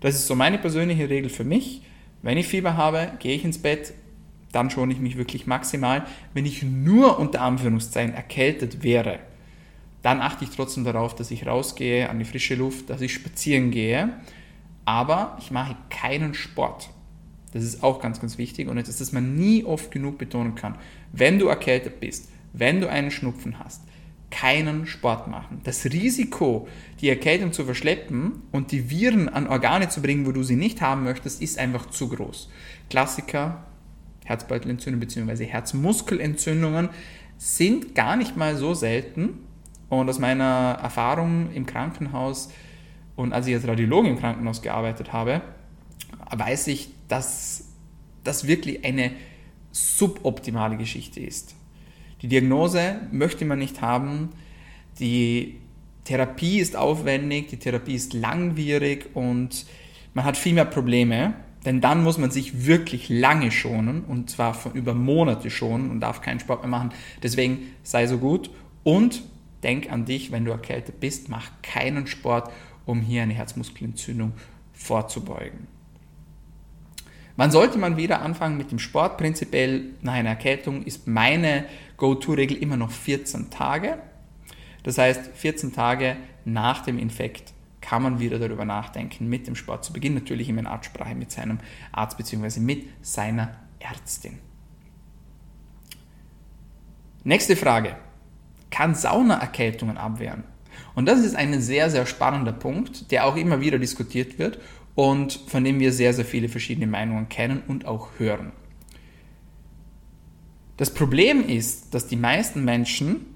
Das 0.00 0.14
ist 0.14 0.26
so 0.26 0.34
meine 0.34 0.58
persönliche 0.58 1.08
Regel 1.08 1.30
für 1.30 1.44
mich. 1.44 1.82
Wenn 2.22 2.38
ich 2.38 2.48
Fieber 2.48 2.76
habe, 2.76 3.12
gehe 3.18 3.34
ich 3.34 3.44
ins 3.44 3.58
Bett, 3.58 3.92
dann 4.52 4.70
schone 4.70 4.92
ich 4.92 5.00
mich 5.00 5.16
wirklich 5.16 5.46
maximal. 5.46 6.06
Wenn 6.34 6.46
ich 6.46 6.62
nur 6.62 7.18
unter 7.18 7.42
Anführungszeichen 7.42 8.14
erkältet 8.14 8.82
wäre, 8.82 9.18
dann 10.02 10.20
achte 10.20 10.44
ich 10.44 10.50
trotzdem 10.50 10.84
darauf, 10.84 11.14
dass 11.14 11.30
ich 11.30 11.46
rausgehe 11.46 12.08
an 12.08 12.18
die 12.18 12.24
frische 12.24 12.54
Luft, 12.54 12.90
dass 12.90 13.00
ich 13.00 13.12
spazieren 13.12 13.70
gehe. 13.70 14.10
Aber 14.84 15.36
ich 15.40 15.50
mache 15.50 15.76
keinen 15.90 16.32
Sport. 16.34 16.90
Das 17.52 17.64
ist 17.64 17.82
auch 17.82 18.00
ganz, 18.00 18.20
ganz 18.20 18.38
wichtig 18.38 18.68
und 18.68 18.76
das 18.76 19.12
man 19.12 19.34
nie 19.34 19.64
oft 19.64 19.90
genug 19.90 20.18
betonen 20.18 20.54
kann. 20.54 20.76
Wenn 21.12 21.38
du 21.38 21.48
erkältet 21.48 22.00
bist, 22.00 22.28
wenn 22.52 22.80
du 22.80 22.88
einen 22.88 23.10
Schnupfen 23.10 23.58
hast, 23.58 23.82
keinen 24.38 24.86
Sport 24.86 25.28
machen. 25.28 25.60
Das 25.64 25.86
Risiko, 25.86 26.68
die 27.00 27.08
Erkältung 27.08 27.52
zu 27.52 27.64
verschleppen 27.64 28.42
und 28.52 28.70
die 28.70 28.90
Viren 28.90 29.30
an 29.30 29.46
Organe 29.46 29.88
zu 29.88 30.02
bringen, 30.02 30.26
wo 30.26 30.32
du 30.32 30.42
sie 30.42 30.56
nicht 30.56 30.82
haben 30.82 31.04
möchtest, 31.04 31.40
ist 31.40 31.58
einfach 31.58 31.86
zu 31.86 32.10
groß. 32.10 32.50
Klassiker, 32.90 33.64
Herzbeutelentzündung 34.26 35.00
bzw. 35.00 35.46
Herzmuskelentzündungen 35.46 36.90
sind 37.38 37.94
gar 37.94 38.16
nicht 38.16 38.36
mal 38.36 38.56
so 38.56 38.74
selten. 38.74 39.38
Und 39.88 40.10
aus 40.10 40.18
meiner 40.18 40.80
Erfahrung 40.82 41.52
im 41.54 41.64
Krankenhaus 41.64 42.50
und 43.14 43.32
als 43.32 43.46
ich 43.46 43.54
als 43.54 43.66
Radiologe 43.66 44.08
im 44.08 44.18
Krankenhaus 44.18 44.60
gearbeitet 44.60 45.14
habe, 45.14 45.40
weiß 46.36 46.66
ich, 46.66 46.90
dass 47.08 47.68
das 48.22 48.46
wirklich 48.46 48.84
eine 48.84 49.12
suboptimale 49.70 50.76
Geschichte 50.76 51.20
ist. 51.20 51.54
Die 52.26 52.30
Diagnose 52.30 53.02
möchte 53.12 53.44
man 53.44 53.60
nicht 53.60 53.82
haben, 53.82 54.30
die 54.98 55.60
Therapie 56.02 56.58
ist 56.58 56.74
aufwendig, 56.74 57.46
die 57.46 57.56
Therapie 57.56 57.94
ist 57.94 58.14
langwierig 58.14 59.14
und 59.14 59.64
man 60.12 60.24
hat 60.24 60.36
viel 60.36 60.54
mehr 60.54 60.64
Probleme, 60.64 61.34
denn 61.64 61.80
dann 61.80 62.02
muss 62.02 62.18
man 62.18 62.32
sich 62.32 62.66
wirklich 62.66 63.08
lange 63.08 63.52
schonen 63.52 64.02
und 64.02 64.28
zwar 64.28 64.54
von 64.54 64.72
über 64.72 64.92
Monate 64.92 65.50
schonen 65.50 65.88
und 65.88 66.00
darf 66.00 66.20
keinen 66.20 66.40
Sport 66.40 66.62
mehr 66.62 66.68
machen. 66.68 66.90
Deswegen 67.22 67.58
sei 67.84 68.08
so 68.08 68.18
gut 68.18 68.50
und 68.82 69.22
denk 69.62 69.92
an 69.92 70.04
dich, 70.04 70.32
wenn 70.32 70.44
du 70.44 70.50
erkältet 70.50 70.98
bist, 70.98 71.28
mach 71.28 71.52
keinen 71.62 72.08
Sport, 72.08 72.50
um 72.86 73.02
hier 73.02 73.22
eine 73.22 73.34
Herzmuskelentzündung 73.34 74.32
vorzubeugen. 74.72 75.75
Wann 77.36 77.50
sollte 77.50 77.78
man 77.78 77.98
wieder 77.98 78.22
anfangen 78.22 78.56
mit 78.56 78.70
dem 78.70 78.78
Sport? 78.78 79.18
Prinzipiell 79.18 79.90
nach 80.00 80.14
einer 80.14 80.30
Erkältung 80.30 80.82
ist 80.84 81.06
meine 81.06 81.66
Go-To-Regel 81.98 82.56
immer 82.56 82.78
noch 82.78 82.90
14 82.90 83.50
Tage. 83.50 83.98
Das 84.82 84.98
heißt, 84.98 85.30
14 85.34 85.72
Tage 85.72 86.16
nach 86.44 86.82
dem 86.82 86.98
Infekt 86.98 87.52
kann 87.82 88.02
man 88.02 88.20
wieder 88.20 88.38
darüber 88.38 88.64
nachdenken, 88.64 89.28
mit 89.28 89.46
dem 89.46 89.54
Sport 89.54 89.84
zu 89.84 89.92
beginnen. 89.92 90.14
Natürlich 90.14 90.48
immer 90.48 90.60
in 90.60 90.66
Absprache 90.66 91.14
mit 91.14 91.30
seinem 91.30 91.58
Arzt 91.92 92.16
bzw. 92.16 92.60
mit 92.60 92.88
seiner 93.02 93.54
Ärztin. 93.80 94.38
Nächste 97.22 97.54
Frage. 97.54 97.96
Kann 98.70 98.94
Sauna 98.94 99.38
Erkältungen 99.38 99.98
abwehren? 99.98 100.44
Und 100.94 101.06
das 101.06 101.20
ist 101.20 101.36
ein 101.36 101.60
sehr, 101.60 101.90
sehr 101.90 102.06
spannender 102.06 102.52
Punkt, 102.52 103.10
der 103.10 103.26
auch 103.26 103.36
immer 103.36 103.60
wieder 103.60 103.78
diskutiert 103.78 104.38
wird 104.38 104.58
und 104.96 105.34
von 105.46 105.62
dem 105.62 105.78
wir 105.78 105.92
sehr, 105.92 106.12
sehr 106.12 106.24
viele 106.24 106.48
verschiedene 106.48 106.88
Meinungen 106.88 107.28
kennen 107.28 107.62
und 107.68 107.86
auch 107.86 108.08
hören. 108.18 108.50
Das 110.78 110.92
Problem 110.92 111.46
ist, 111.46 111.94
dass 111.94 112.08
die 112.08 112.16
meisten 112.16 112.64
Menschen, 112.64 113.26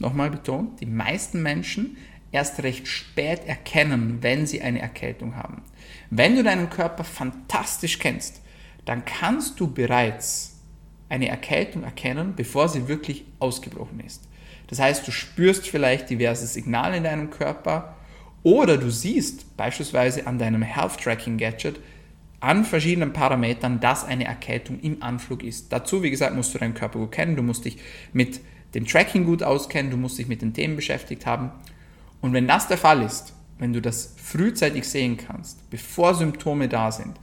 nochmal 0.00 0.30
betont, 0.30 0.80
die 0.80 0.86
meisten 0.86 1.42
Menschen 1.42 1.96
erst 2.32 2.62
recht 2.62 2.88
spät 2.88 3.46
erkennen, 3.46 4.18
wenn 4.22 4.46
sie 4.46 4.62
eine 4.62 4.80
Erkältung 4.80 5.36
haben. 5.36 5.62
Wenn 6.10 6.34
du 6.34 6.42
deinen 6.42 6.70
Körper 6.70 7.04
fantastisch 7.04 7.98
kennst, 7.98 8.40
dann 8.86 9.04
kannst 9.04 9.60
du 9.60 9.72
bereits 9.72 10.60
eine 11.10 11.28
Erkältung 11.28 11.84
erkennen, 11.84 12.32
bevor 12.34 12.70
sie 12.70 12.88
wirklich 12.88 13.26
ausgebrochen 13.38 14.00
ist. 14.00 14.28
Das 14.68 14.78
heißt, 14.78 15.06
du 15.06 15.10
spürst 15.10 15.68
vielleicht 15.68 16.08
diverse 16.08 16.46
Signale 16.46 16.96
in 16.96 17.04
deinem 17.04 17.28
Körper 17.28 17.96
oder 18.42 18.76
du 18.76 18.90
siehst 18.90 19.56
beispielsweise 19.56 20.26
an 20.26 20.38
deinem 20.38 20.62
Health 20.62 20.98
Tracking 21.00 21.38
Gadget 21.38 21.78
an 22.40 22.64
verschiedenen 22.64 23.12
Parametern, 23.12 23.78
dass 23.78 24.04
eine 24.04 24.24
Erkältung 24.24 24.80
im 24.80 25.00
Anflug 25.02 25.44
ist. 25.44 25.72
Dazu, 25.72 26.02
wie 26.02 26.10
gesagt, 26.10 26.34
musst 26.34 26.52
du 26.52 26.58
deinen 26.58 26.74
Körper 26.74 26.98
gut 26.98 27.12
kennen, 27.12 27.36
du 27.36 27.42
musst 27.42 27.64
dich 27.64 27.78
mit 28.12 28.40
dem 28.74 28.86
Tracking 28.86 29.24
gut 29.24 29.44
auskennen, 29.44 29.92
du 29.92 29.96
musst 29.96 30.18
dich 30.18 30.26
mit 30.26 30.42
den 30.42 30.52
Themen 30.52 30.74
beschäftigt 30.74 31.24
haben. 31.24 31.52
Und 32.20 32.32
wenn 32.32 32.48
das 32.48 32.66
der 32.66 32.78
Fall 32.78 33.02
ist, 33.02 33.32
wenn 33.58 33.72
du 33.72 33.80
das 33.80 34.14
frühzeitig 34.16 34.88
sehen 34.88 35.16
kannst, 35.16 35.70
bevor 35.70 36.14
Symptome 36.14 36.68
da 36.68 36.90
sind, 36.90 37.16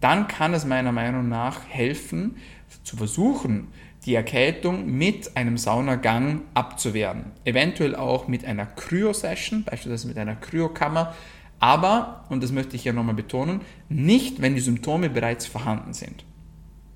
dann 0.00 0.26
kann 0.26 0.54
es 0.54 0.64
meiner 0.64 0.92
Meinung 0.92 1.28
nach 1.28 1.60
helfen, 1.68 2.36
zu 2.82 2.96
versuchen, 2.96 3.68
die 4.04 4.14
Erkältung 4.14 4.90
mit 4.90 5.36
einem 5.36 5.56
Saunagang 5.56 6.42
abzuwehren. 6.54 7.26
Eventuell 7.44 7.94
auch 7.94 8.26
mit 8.26 8.44
einer 8.44 8.66
Kryo-Session, 8.66 9.64
beispielsweise 9.64 10.08
mit 10.08 10.18
einer 10.18 10.34
Kryokammer. 10.34 11.14
Aber, 11.60 12.24
und 12.28 12.42
das 12.42 12.50
möchte 12.50 12.74
ich 12.74 12.84
ja 12.84 12.92
nochmal 12.92 13.14
betonen, 13.14 13.60
nicht, 13.88 14.42
wenn 14.42 14.56
die 14.56 14.60
Symptome 14.60 15.08
bereits 15.08 15.46
vorhanden 15.46 15.92
sind. 15.92 16.24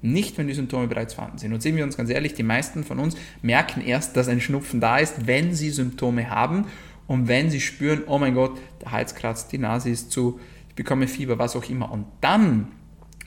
Nicht, 0.03 0.37
wenn 0.37 0.49
die 0.49 0.55
Symptome 0.55 0.89
bereits 0.89 1.15
vorhanden 1.15 1.39
sind. 1.39 1.53
Und 1.53 1.63
sehen 1.63 1.77
wir 1.77 1.85
uns 1.85 1.97
ganz 1.97 2.11
ehrlich, 2.11 2.35
die 2.35 2.43
meisten 2.43 2.83
von 2.83 2.99
uns 2.99 3.17
merken 3.43 3.81
erst, 3.81 4.17
dass 4.17 4.29
ein 4.29 4.41
Schnupfen 4.41 4.81
da 4.81 4.99
ist, 4.99 5.27
wenn 5.27 5.55
sie 5.55 5.71
Symptome 5.71 6.31
haben 6.31 6.67
und 7.07 7.29
wenn 7.29 7.51
sie 7.51 7.61
spüren, 7.61 8.03
oh 8.07 8.19
mein 8.19 8.35
Gott, 8.35 8.59
der 8.83 8.91
Hals 8.91 9.15
kratzt, 9.15 9.53
die 9.53 9.59
Nase 9.59 9.91
ist 9.91 10.11
zu, 10.11 10.41
ich 10.69 10.75
bekomme 10.75 11.07
Fieber, 11.07 11.39
was 11.39 11.55
auch 11.55 11.69
immer. 11.71 11.91
Und 11.93 12.07
dann 12.21 12.69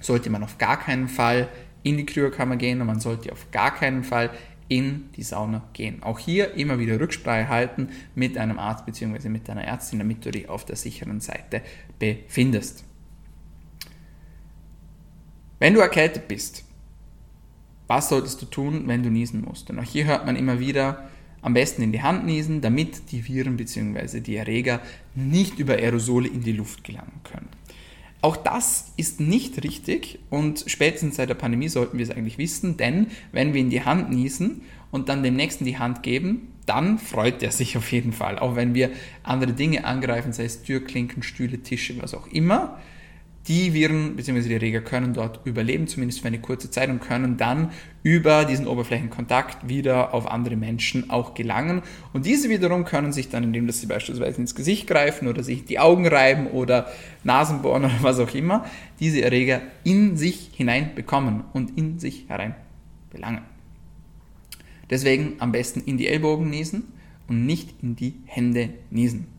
sollte 0.01 0.29
man 0.29 0.43
auf 0.43 0.57
gar 0.57 0.77
keinen 0.77 1.07
Fall 1.07 1.47
in 1.83 1.97
die 1.97 2.05
Kryokammer 2.05 2.57
gehen 2.57 2.81
und 2.81 2.87
man 2.87 2.99
sollte 2.99 3.31
auf 3.31 3.51
gar 3.51 3.73
keinen 3.73 4.03
Fall 4.03 4.31
in 4.67 5.09
die 5.15 5.23
Sauna 5.23 5.67
gehen. 5.73 6.03
Auch 6.03 6.19
hier 6.19 6.53
immer 6.53 6.79
wieder 6.79 6.99
Rücksprache 6.99 7.49
halten 7.49 7.89
mit 8.15 8.37
einem 8.37 8.59
Arzt 8.59 8.85
bzw. 8.85 9.29
mit 9.29 9.47
deiner 9.47 9.63
Ärztin, 9.63 9.99
damit 9.99 10.25
du 10.25 10.31
dich 10.31 10.47
auf 10.47 10.63
der 10.63 10.75
sicheren 10.75 11.19
Seite 11.19 11.61
befindest. 11.97 12.83
Wenn 15.57 15.73
du 15.73 15.81
erkältet 15.81 16.27
bist, 16.27 16.63
was 17.87 18.09
solltest 18.09 18.41
du 18.41 18.45
tun, 18.45 18.87
wenn 18.87 19.03
du 19.03 19.09
niesen 19.09 19.41
musst? 19.41 19.69
Und 19.69 19.79
auch 19.79 19.83
hier 19.83 20.05
hört 20.05 20.25
man 20.25 20.35
immer 20.35 20.59
wieder, 20.59 21.09
am 21.41 21.53
besten 21.53 21.81
in 21.81 21.91
die 21.91 22.01
Hand 22.01 22.25
niesen, 22.25 22.61
damit 22.61 23.11
die 23.11 23.27
Viren 23.27 23.57
bzw. 23.57 24.19
die 24.19 24.35
Erreger 24.35 24.81
nicht 25.15 25.57
über 25.57 25.73
Aerosole 25.73 26.27
in 26.27 26.43
die 26.43 26.51
Luft 26.51 26.83
gelangen 26.83 27.21
können. 27.23 27.49
Auch 28.21 28.35
das 28.35 28.91
ist 28.97 29.21
nicht 29.21 29.63
richtig 29.63 30.19
und 30.29 30.65
spätestens 30.67 31.15
seit 31.15 31.29
der 31.29 31.35
Pandemie 31.35 31.69
sollten 31.69 31.97
wir 31.97 32.03
es 32.03 32.11
eigentlich 32.11 32.37
wissen, 32.37 32.75
denn 32.75 33.07
wenn 33.31 33.53
wir 33.53 33.61
in 33.61 33.69
die 33.69 33.85
Hand 33.85 34.09
niesen 34.09 34.61
und 34.91 35.07
dann 35.07 35.23
dem 35.23 35.35
Nächsten 35.35 35.63
die 35.63 35.77
Hand 35.77 36.03
geben, 36.03 36.53
dann 36.65 36.99
freut 36.99 37.41
er 37.41 37.51
sich 37.51 37.77
auf 37.77 37.91
jeden 37.91 38.11
Fall. 38.11 38.37
Auch 38.37 38.55
wenn 38.55 38.73
wir 38.73 38.91
andere 39.23 39.53
Dinge 39.53 39.85
angreifen, 39.85 40.33
sei 40.33 40.43
es 40.45 40.63
Türklinken, 40.63 41.23
Stühle, 41.23 41.59
Tische, 41.59 42.01
was 42.01 42.13
auch 42.13 42.27
immer, 42.27 42.79
die 43.47 43.73
Viren 43.73 44.15
bzw. 44.15 44.41
die 44.41 44.53
Erreger 44.53 44.81
können 44.81 45.13
dort 45.13 45.39
überleben, 45.45 45.87
zumindest 45.87 46.21
für 46.21 46.27
eine 46.27 46.39
kurze 46.39 46.69
Zeit 46.69 46.89
und 46.89 46.99
können 46.99 47.37
dann 47.37 47.71
über 48.03 48.45
diesen 48.45 48.67
Oberflächenkontakt 48.67 49.67
wieder 49.67 50.13
auf 50.13 50.29
andere 50.29 50.55
Menschen 50.55 51.09
auch 51.09 51.33
gelangen. 51.33 51.81
Und 52.13 52.25
diese 52.25 52.49
wiederum 52.49 52.85
können 52.85 53.11
sich 53.11 53.29
dann, 53.29 53.43
indem 53.43 53.69
sie 53.71 53.87
beispielsweise 53.87 54.39
ins 54.39 54.55
Gesicht 54.55 54.87
greifen 54.87 55.27
oder 55.27 55.43
sich 55.43 55.65
die 55.65 55.79
Augen 55.79 56.05
reiben 56.05 56.47
oder 56.47 56.87
Nasen 57.23 57.61
bohren 57.61 57.85
oder 57.85 57.93
was 58.01 58.19
auch 58.19 58.33
immer, 58.35 58.65
diese 58.99 59.21
Erreger 59.21 59.61
in 59.83 60.17
sich 60.17 60.51
hinein 60.53 60.93
bekommen 60.93 61.43
und 61.53 61.77
in 61.77 61.97
sich 61.97 62.25
herein 62.27 62.55
belangen. 63.09 63.41
Deswegen 64.89 65.35
am 65.39 65.51
besten 65.51 65.81
in 65.81 65.97
die 65.97 66.07
Ellbogen 66.07 66.49
niesen 66.49 66.93
und 67.27 67.45
nicht 67.45 67.75
in 67.81 67.95
die 67.95 68.15
Hände 68.25 68.69
niesen. 68.89 69.38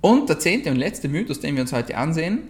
Und 0.00 0.28
der 0.28 0.38
zehnte 0.38 0.70
und 0.70 0.76
letzte 0.76 1.08
Mythos, 1.08 1.40
den 1.40 1.54
wir 1.54 1.62
uns 1.62 1.72
heute 1.72 1.96
ansehen 1.96 2.48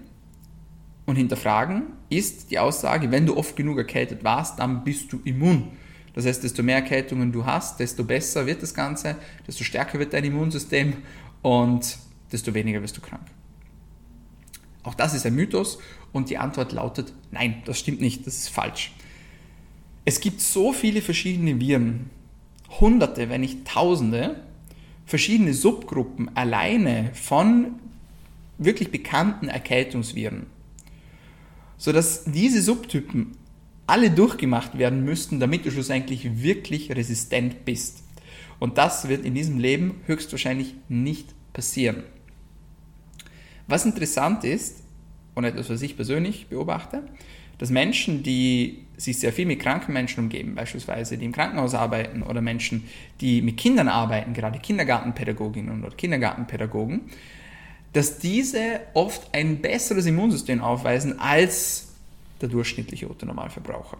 und 1.06 1.16
hinterfragen, 1.16 1.84
ist 2.08 2.50
die 2.50 2.58
Aussage, 2.58 3.10
wenn 3.10 3.26
du 3.26 3.36
oft 3.36 3.56
genug 3.56 3.78
erkältet 3.78 4.22
warst, 4.22 4.58
dann 4.58 4.84
bist 4.84 5.12
du 5.12 5.20
immun. 5.24 5.68
Das 6.14 6.26
heißt, 6.26 6.42
desto 6.42 6.62
mehr 6.62 6.76
Erkältungen 6.76 7.32
du 7.32 7.46
hast, 7.46 7.80
desto 7.80 8.04
besser 8.04 8.46
wird 8.46 8.62
das 8.62 8.74
Ganze, 8.74 9.16
desto 9.46 9.64
stärker 9.64 9.98
wird 9.98 10.12
dein 10.12 10.24
Immunsystem 10.24 10.94
und 11.42 11.98
desto 12.32 12.54
weniger 12.54 12.82
wirst 12.82 12.96
du 12.96 13.00
krank. 13.00 13.26
Auch 14.82 14.94
das 14.94 15.14
ist 15.14 15.26
ein 15.26 15.34
Mythos 15.34 15.78
und 16.12 16.30
die 16.30 16.38
Antwort 16.38 16.72
lautet, 16.72 17.12
nein, 17.30 17.62
das 17.64 17.78
stimmt 17.78 18.00
nicht, 18.00 18.26
das 18.26 18.38
ist 18.38 18.48
falsch. 18.48 18.92
Es 20.04 20.20
gibt 20.20 20.40
so 20.40 20.72
viele 20.72 21.02
verschiedene 21.02 21.60
Viren, 21.60 22.10
hunderte, 22.80 23.28
wenn 23.28 23.42
nicht 23.42 23.66
tausende, 23.66 24.40
verschiedene 25.10 25.54
Subgruppen 25.54 26.34
alleine 26.36 27.10
von 27.14 27.80
wirklich 28.58 28.92
bekannten 28.92 29.48
Erkältungsviren, 29.48 30.46
sodass 31.76 32.24
diese 32.24 32.62
Subtypen 32.62 33.32
alle 33.88 34.12
durchgemacht 34.12 34.78
werden 34.78 35.04
müssten, 35.04 35.40
damit 35.40 35.66
du 35.66 35.72
schlussendlich 35.72 36.42
wirklich 36.42 36.92
resistent 36.92 37.64
bist. 37.64 38.04
Und 38.60 38.78
das 38.78 39.08
wird 39.08 39.24
in 39.24 39.34
diesem 39.34 39.58
Leben 39.58 40.00
höchstwahrscheinlich 40.06 40.76
nicht 40.88 41.34
passieren. 41.52 42.04
Was 43.66 43.84
interessant 43.84 44.44
ist, 44.44 44.84
und 45.34 45.44
etwas, 45.44 45.70
was 45.70 45.82
ich 45.82 45.96
persönlich 45.96 46.48
beobachte, 46.48 47.02
dass 47.60 47.68
Menschen, 47.68 48.22
die 48.22 48.78
sich 48.96 49.18
sehr 49.18 49.34
viel 49.34 49.44
mit 49.44 49.60
kranken 49.60 49.92
Menschen 49.92 50.24
umgeben, 50.24 50.54
beispielsweise 50.54 51.18
die 51.18 51.26
im 51.26 51.32
Krankenhaus 51.32 51.74
arbeiten 51.74 52.22
oder 52.22 52.40
Menschen, 52.40 52.88
die 53.20 53.42
mit 53.42 53.58
Kindern 53.58 53.88
arbeiten, 53.88 54.32
gerade 54.32 54.58
Kindergartenpädagoginnen 54.58 55.84
oder 55.84 55.94
Kindergartenpädagogen, 55.94 57.02
dass 57.92 58.18
diese 58.18 58.80
oft 58.94 59.34
ein 59.34 59.60
besseres 59.60 60.06
Immunsystem 60.06 60.62
aufweisen 60.62 61.18
als 61.18 61.88
der 62.40 62.48
durchschnittliche 62.48 63.10
Otto-Normalverbraucher. 63.10 63.98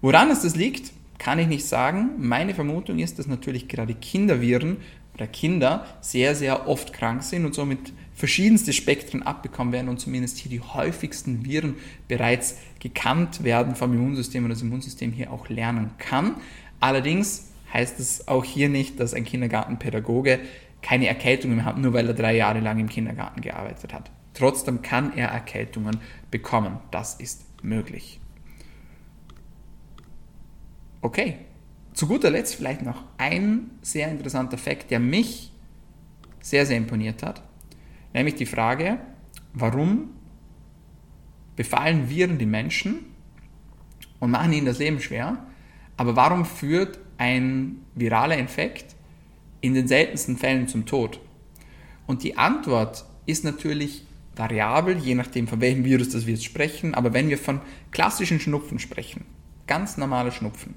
Woran 0.00 0.30
es 0.30 0.40
das 0.40 0.56
liegt, 0.56 0.90
kann 1.18 1.38
ich 1.38 1.48
nicht 1.48 1.66
sagen. 1.66 2.12
Meine 2.16 2.54
Vermutung 2.54 2.98
ist, 2.98 3.18
dass 3.18 3.26
natürlich 3.26 3.68
gerade 3.68 3.92
Kinderviren 3.92 4.78
oder 5.14 5.26
Kinder 5.26 5.86
sehr, 6.00 6.34
sehr 6.34 6.68
oft 6.68 6.92
krank 6.92 7.22
sind 7.22 7.44
und 7.44 7.54
somit 7.54 7.92
verschiedenste 8.14 8.72
Spektren 8.72 9.22
abbekommen 9.22 9.72
werden 9.72 9.88
und 9.88 9.98
zumindest 9.98 10.38
hier 10.38 10.50
die 10.50 10.60
häufigsten 10.60 11.44
Viren 11.44 11.76
bereits 12.08 12.56
gekannt 12.80 13.44
werden 13.44 13.74
vom 13.74 13.92
Immunsystem 13.92 14.44
und 14.44 14.50
das 14.50 14.62
Immunsystem 14.62 15.12
hier 15.12 15.32
auch 15.32 15.48
lernen 15.48 15.90
kann. 15.98 16.36
Allerdings 16.80 17.50
heißt 17.72 17.98
es 17.98 18.28
auch 18.28 18.44
hier 18.44 18.68
nicht, 18.68 19.00
dass 19.00 19.14
ein 19.14 19.24
Kindergartenpädagoge 19.24 20.40
keine 20.82 21.08
Erkältungen 21.08 21.56
mehr 21.56 21.64
hat, 21.64 21.78
nur 21.78 21.92
weil 21.92 22.06
er 22.06 22.14
drei 22.14 22.36
Jahre 22.36 22.60
lang 22.60 22.78
im 22.78 22.88
Kindergarten 22.88 23.40
gearbeitet 23.40 23.92
hat. 23.92 24.10
Trotzdem 24.34 24.82
kann 24.82 25.16
er 25.16 25.28
Erkältungen 25.28 25.98
bekommen. 26.30 26.78
Das 26.90 27.14
ist 27.14 27.42
möglich. 27.62 28.20
Okay, 31.00 31.36
zu 31.94 32.06
guter 32.06 32.30
Letzt 32.30 32.56
vielleicht 32.56 32.82
noch 32.82 33.02
ein 33.16 33.70
sehr 33.80 34.10
interessanter 34.10 34.58
Fakt, 34.58 34.90
der 34.90 35.00
mich 35.00 35.52
sehr, 36.40 36.66
sehr 36.66 36.76
imponiert 36.76 37.22
hat. 37.22 37.42
Nämlich 38.12 38.34
die 38.34 38.46
Frage, 38.46 38.98
warum 39.54 40.10
befallen 41.56 42.10
Viren 42.10 42.38
die 42.38 42.46
Menschen 42.46 43.06
und 44.18 44.32
machen 44.32 44.52
ihnen 44.52 44.66
das 44.66 44.78
Leben 44.78 45.00
schwer, 45.00 45.46
aber 45.96 46.16
warum 46.16 46.44
führt 46.44 46.98
ein 47.16 47.76
viraler 47.94 48.36
Infekt 48.36 48.96
in 49.60 49.74
den 49.74 49.86
seltensten 49.86 50.36
Fällen 50.36 50.68
zum 50.68 50.86
Tod? 50.86 51.20
Und 52.06 52.22
die 52.24 52.36
Antwort 52.36 53.04
ist 53.26 53.44
natürlich 53.44 54.06
variabel, 54.36 54.98
je 54.98 55.14
nachdem, 55.14 55.46
von 55.46 55.60
welchem 55.60 55.84
Virus 55.84 56.10
das 56.10 56.26
wir 56.26 56.34
jetzt 56.34 56.44
sprechen. 56.44 56.94
Aber 56.94 57.14
wenn 57.14 57.28
wir 57.28 57.38
von 57.38 57.60
klassischen 57.92 58.40
Schnupfen 58.40 58.78
sprechen, 58.78 59.24
ganz 59.66 59.96
normaler 59.96 60.32
Schnupfen, 60.32 60.74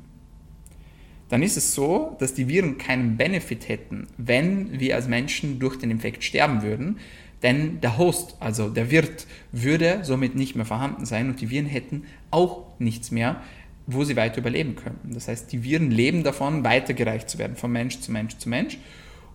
dann 1.29 1.43
ist 1.43 1.57
es 1.57 1.73
so, 1.73 2.15
dass 2.19 2.33
die 2.33 2.47
Viren 2.47 2.77
keinen 2.77 3.17
Benefit 3.17 3.67
hätten, 3.67 4.07
wenn 4.17 4.79
wir 4.79 4.95
als 4.95 5.07
Menschen 5.07 5.59
durch 5.59 5.77
den 5.77 5.91
Infekt 5.91 6.23
sterben 6.23 6.61
würden. 6.61 6.97
Denn 7.43 7.81
der 7.81 7.97
Host, 7.97 8.35
also 8.39 8.69
der 8.69 8.89
Wirt, 8.89 9.27
würde 9.51 9.99
somit 10.03 10.35
nicht 10.35 10.55
mehr 10.55 10.65
vorhanden 10.65 11.05
sein 11.05 11.29
und 11.29 11.39
die 11.41 11.49
Viren 11.49 11.67
hätten 11.67 12.03
auch 12.31 12.79
nichts 12.79 13.11
mehr, 13.11 13.41
wo 13.85 14.03
sie 14.03 14.15
weiter 14.15 14.39
überleben 14.39 14.75
könnten. 14.75 15.13
Das 15.13 15.27
heißt, 15.27 15.51
die 15.51 15.63
Viren 15.63 15.91
leben 15.91 16.23
davon, 16.23 16.63
weitergereicht 16.63 17.29
zu 17.29 17.37
werden, 17.37 17.55
von 17.55 17.71
Mensch 17.71 17.99
zu 17.99 18.11
Mensch 18.11 18.37
zu 18.37 18.49
Mensch. 18.49 18.79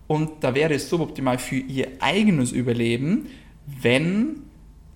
Und 0.07 0.43
da 0.43 0.53
wäre 0.53 0.73
es 0.73 0.89
suboptimal 0.89 1.39
für 1.39 1.55
ihr 1.55 1.87
eigenes 1.99 2.51
Überleben, 2.51 3.27
wenn 3.65 4.41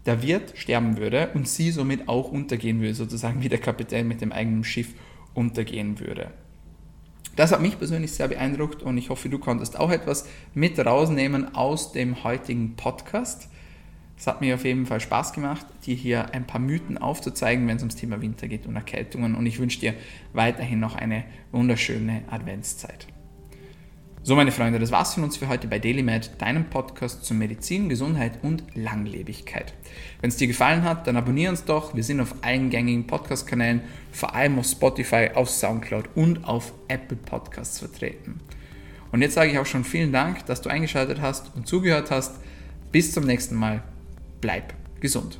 der 0.06 0.22
Wirt 0.22 0.54
sterben 0.56 0.98
würde 0.98 1.30
und 1.34 1.48
sie 1.48 1.72
somit 1.72 2.08
auch 2.08 2.32
untergehen 2.32 2.82
würde, 2.82 2.94
sozusagen 2.94 3.42
wie 3.42 3.50
der 3.50 3.60
Kapitän 3.60 4.08
mit 4.08 4.22
dem 4.22 4.32
eigenen 4.32 4.64
Schiff 4.64 4.94
untergehen 5.34 6.00
würde. 6.00 6.32
Das 7.38 7.52
hat 7.52 7.62
mich 7.62 7.78
persönlich 7.78 8.14
sehr 8.14 8.28
beeindruckt 8.28 8.82
und 8.82 8.98
ich 8.98 9.12
hoffe, 9.12 9.30
du 9.30 9.38
konntest 9.38 9.80
auch 9.80 9.92
etwas 9.92 10.28
mit 10.56 10.84
rausnehmen 10.84 11.54
aus 11.54 11.92
dem 11.92 12.24
heutigen 12.24 12.76
Podcast. 12.76 13.48
Es 14.18 14.26
hat 14.26 14.42
mir 14.42 14.56
auf 14.56 14.66
jeden 14.66 14.88
Fall 14.88 15.00
Spaß 15.00 15.34
gemacht, 15.34 15.68
dir 15.86 15.96
hier 15.96 16.34
ein 16.34 16.48
paar 16.48 16.60
Mythen 16.60 16.98
aufzuzeigen, 16.98 17.68
wenn 17.68 17.78
es 17.78 17.84
ums 17.84 17.96
Thema 17.96 18.20
Winter 18.24 18.48
geht 18.48 18.66
und 18.66 18.76
Erkältungen. 18.76 19.36
Und 19.36 19.46
ich 19.46 19.60
wünsche 19.60 19.80
dir 19.80 19.94
weiterhin 20.34 20.80
noch 20.80 20.96
eine 20.96 21.26
wunderschöne 21.52 22.24
Adventszeit. 22.32 23.06
So, 24.28 24.36
meine 24.36 24.52
Freunde, 24.52 24.78
das 24.78 24.92
war's 24.92 25.14
von 25.14 25.24
uns 25.24 25.38
für 25.38 25.48
heute 25.48 25.70
bei 25.70 25.80
DailyMed, 25.80 26.32
deinem 26.38 26.66
Podcast 26.66 27.24
zu 27.24 27.34
Medizin, 27.34 27.88
Gesundheit 27.88 28.40
und 28.42 28.62
Langlebigkeit. 28.76 29.74
Wenn 30.20 30.28
es 30.28 30.36
dir 30.36 30.48
gefallen 30.48 30.84
hat, 30.84 31.08
dann 31.08 31.16
abonniere 31.16 31.50
uns 31.50 31.64
doch. 31.64 31.96
Wir 31.96 32.04
sind 32.04 32.20
auf 32.20 32.36
allen 32.42 32.70
gängigen 32.70 33.08
Podcast-Kanälen, 33.08 33.84
vor 34.12 34.36
allem 34.36 34.60
auf 34.60 34.66
Spotify, 34.66 35.30
auf 35.34 35.50
Soundcloud 35.50 36.10
und 36.16 36.44
auf 36.44 36.74
Apple 36.90 37.16
Podcasts 37.16 37.80
vertreten. 37.80 38.42
Und 39.14 39.22
jetzt 39.22 39.36
sage 39.36 39.50
ich 39.50 39.60
auch 39.60 39.66
schon 39.66 39.86
vielen 39.86 40.12
Dank, 40.12 40.46
dass 40.46 40.62
du 40.62 40.68
eingeschaltet 40.68 41.22
hast 41.22 41.56
und 41.56 41.66
zugehört 41.66 42.12
hast. 42.12 42.42
Bis 42.92 43.14
zum 43.14 43.24
nächsten 43.24 43.56
Mal. 43.56 43.82
Bleib 44.42 44.74
gesund. 45.00 45.40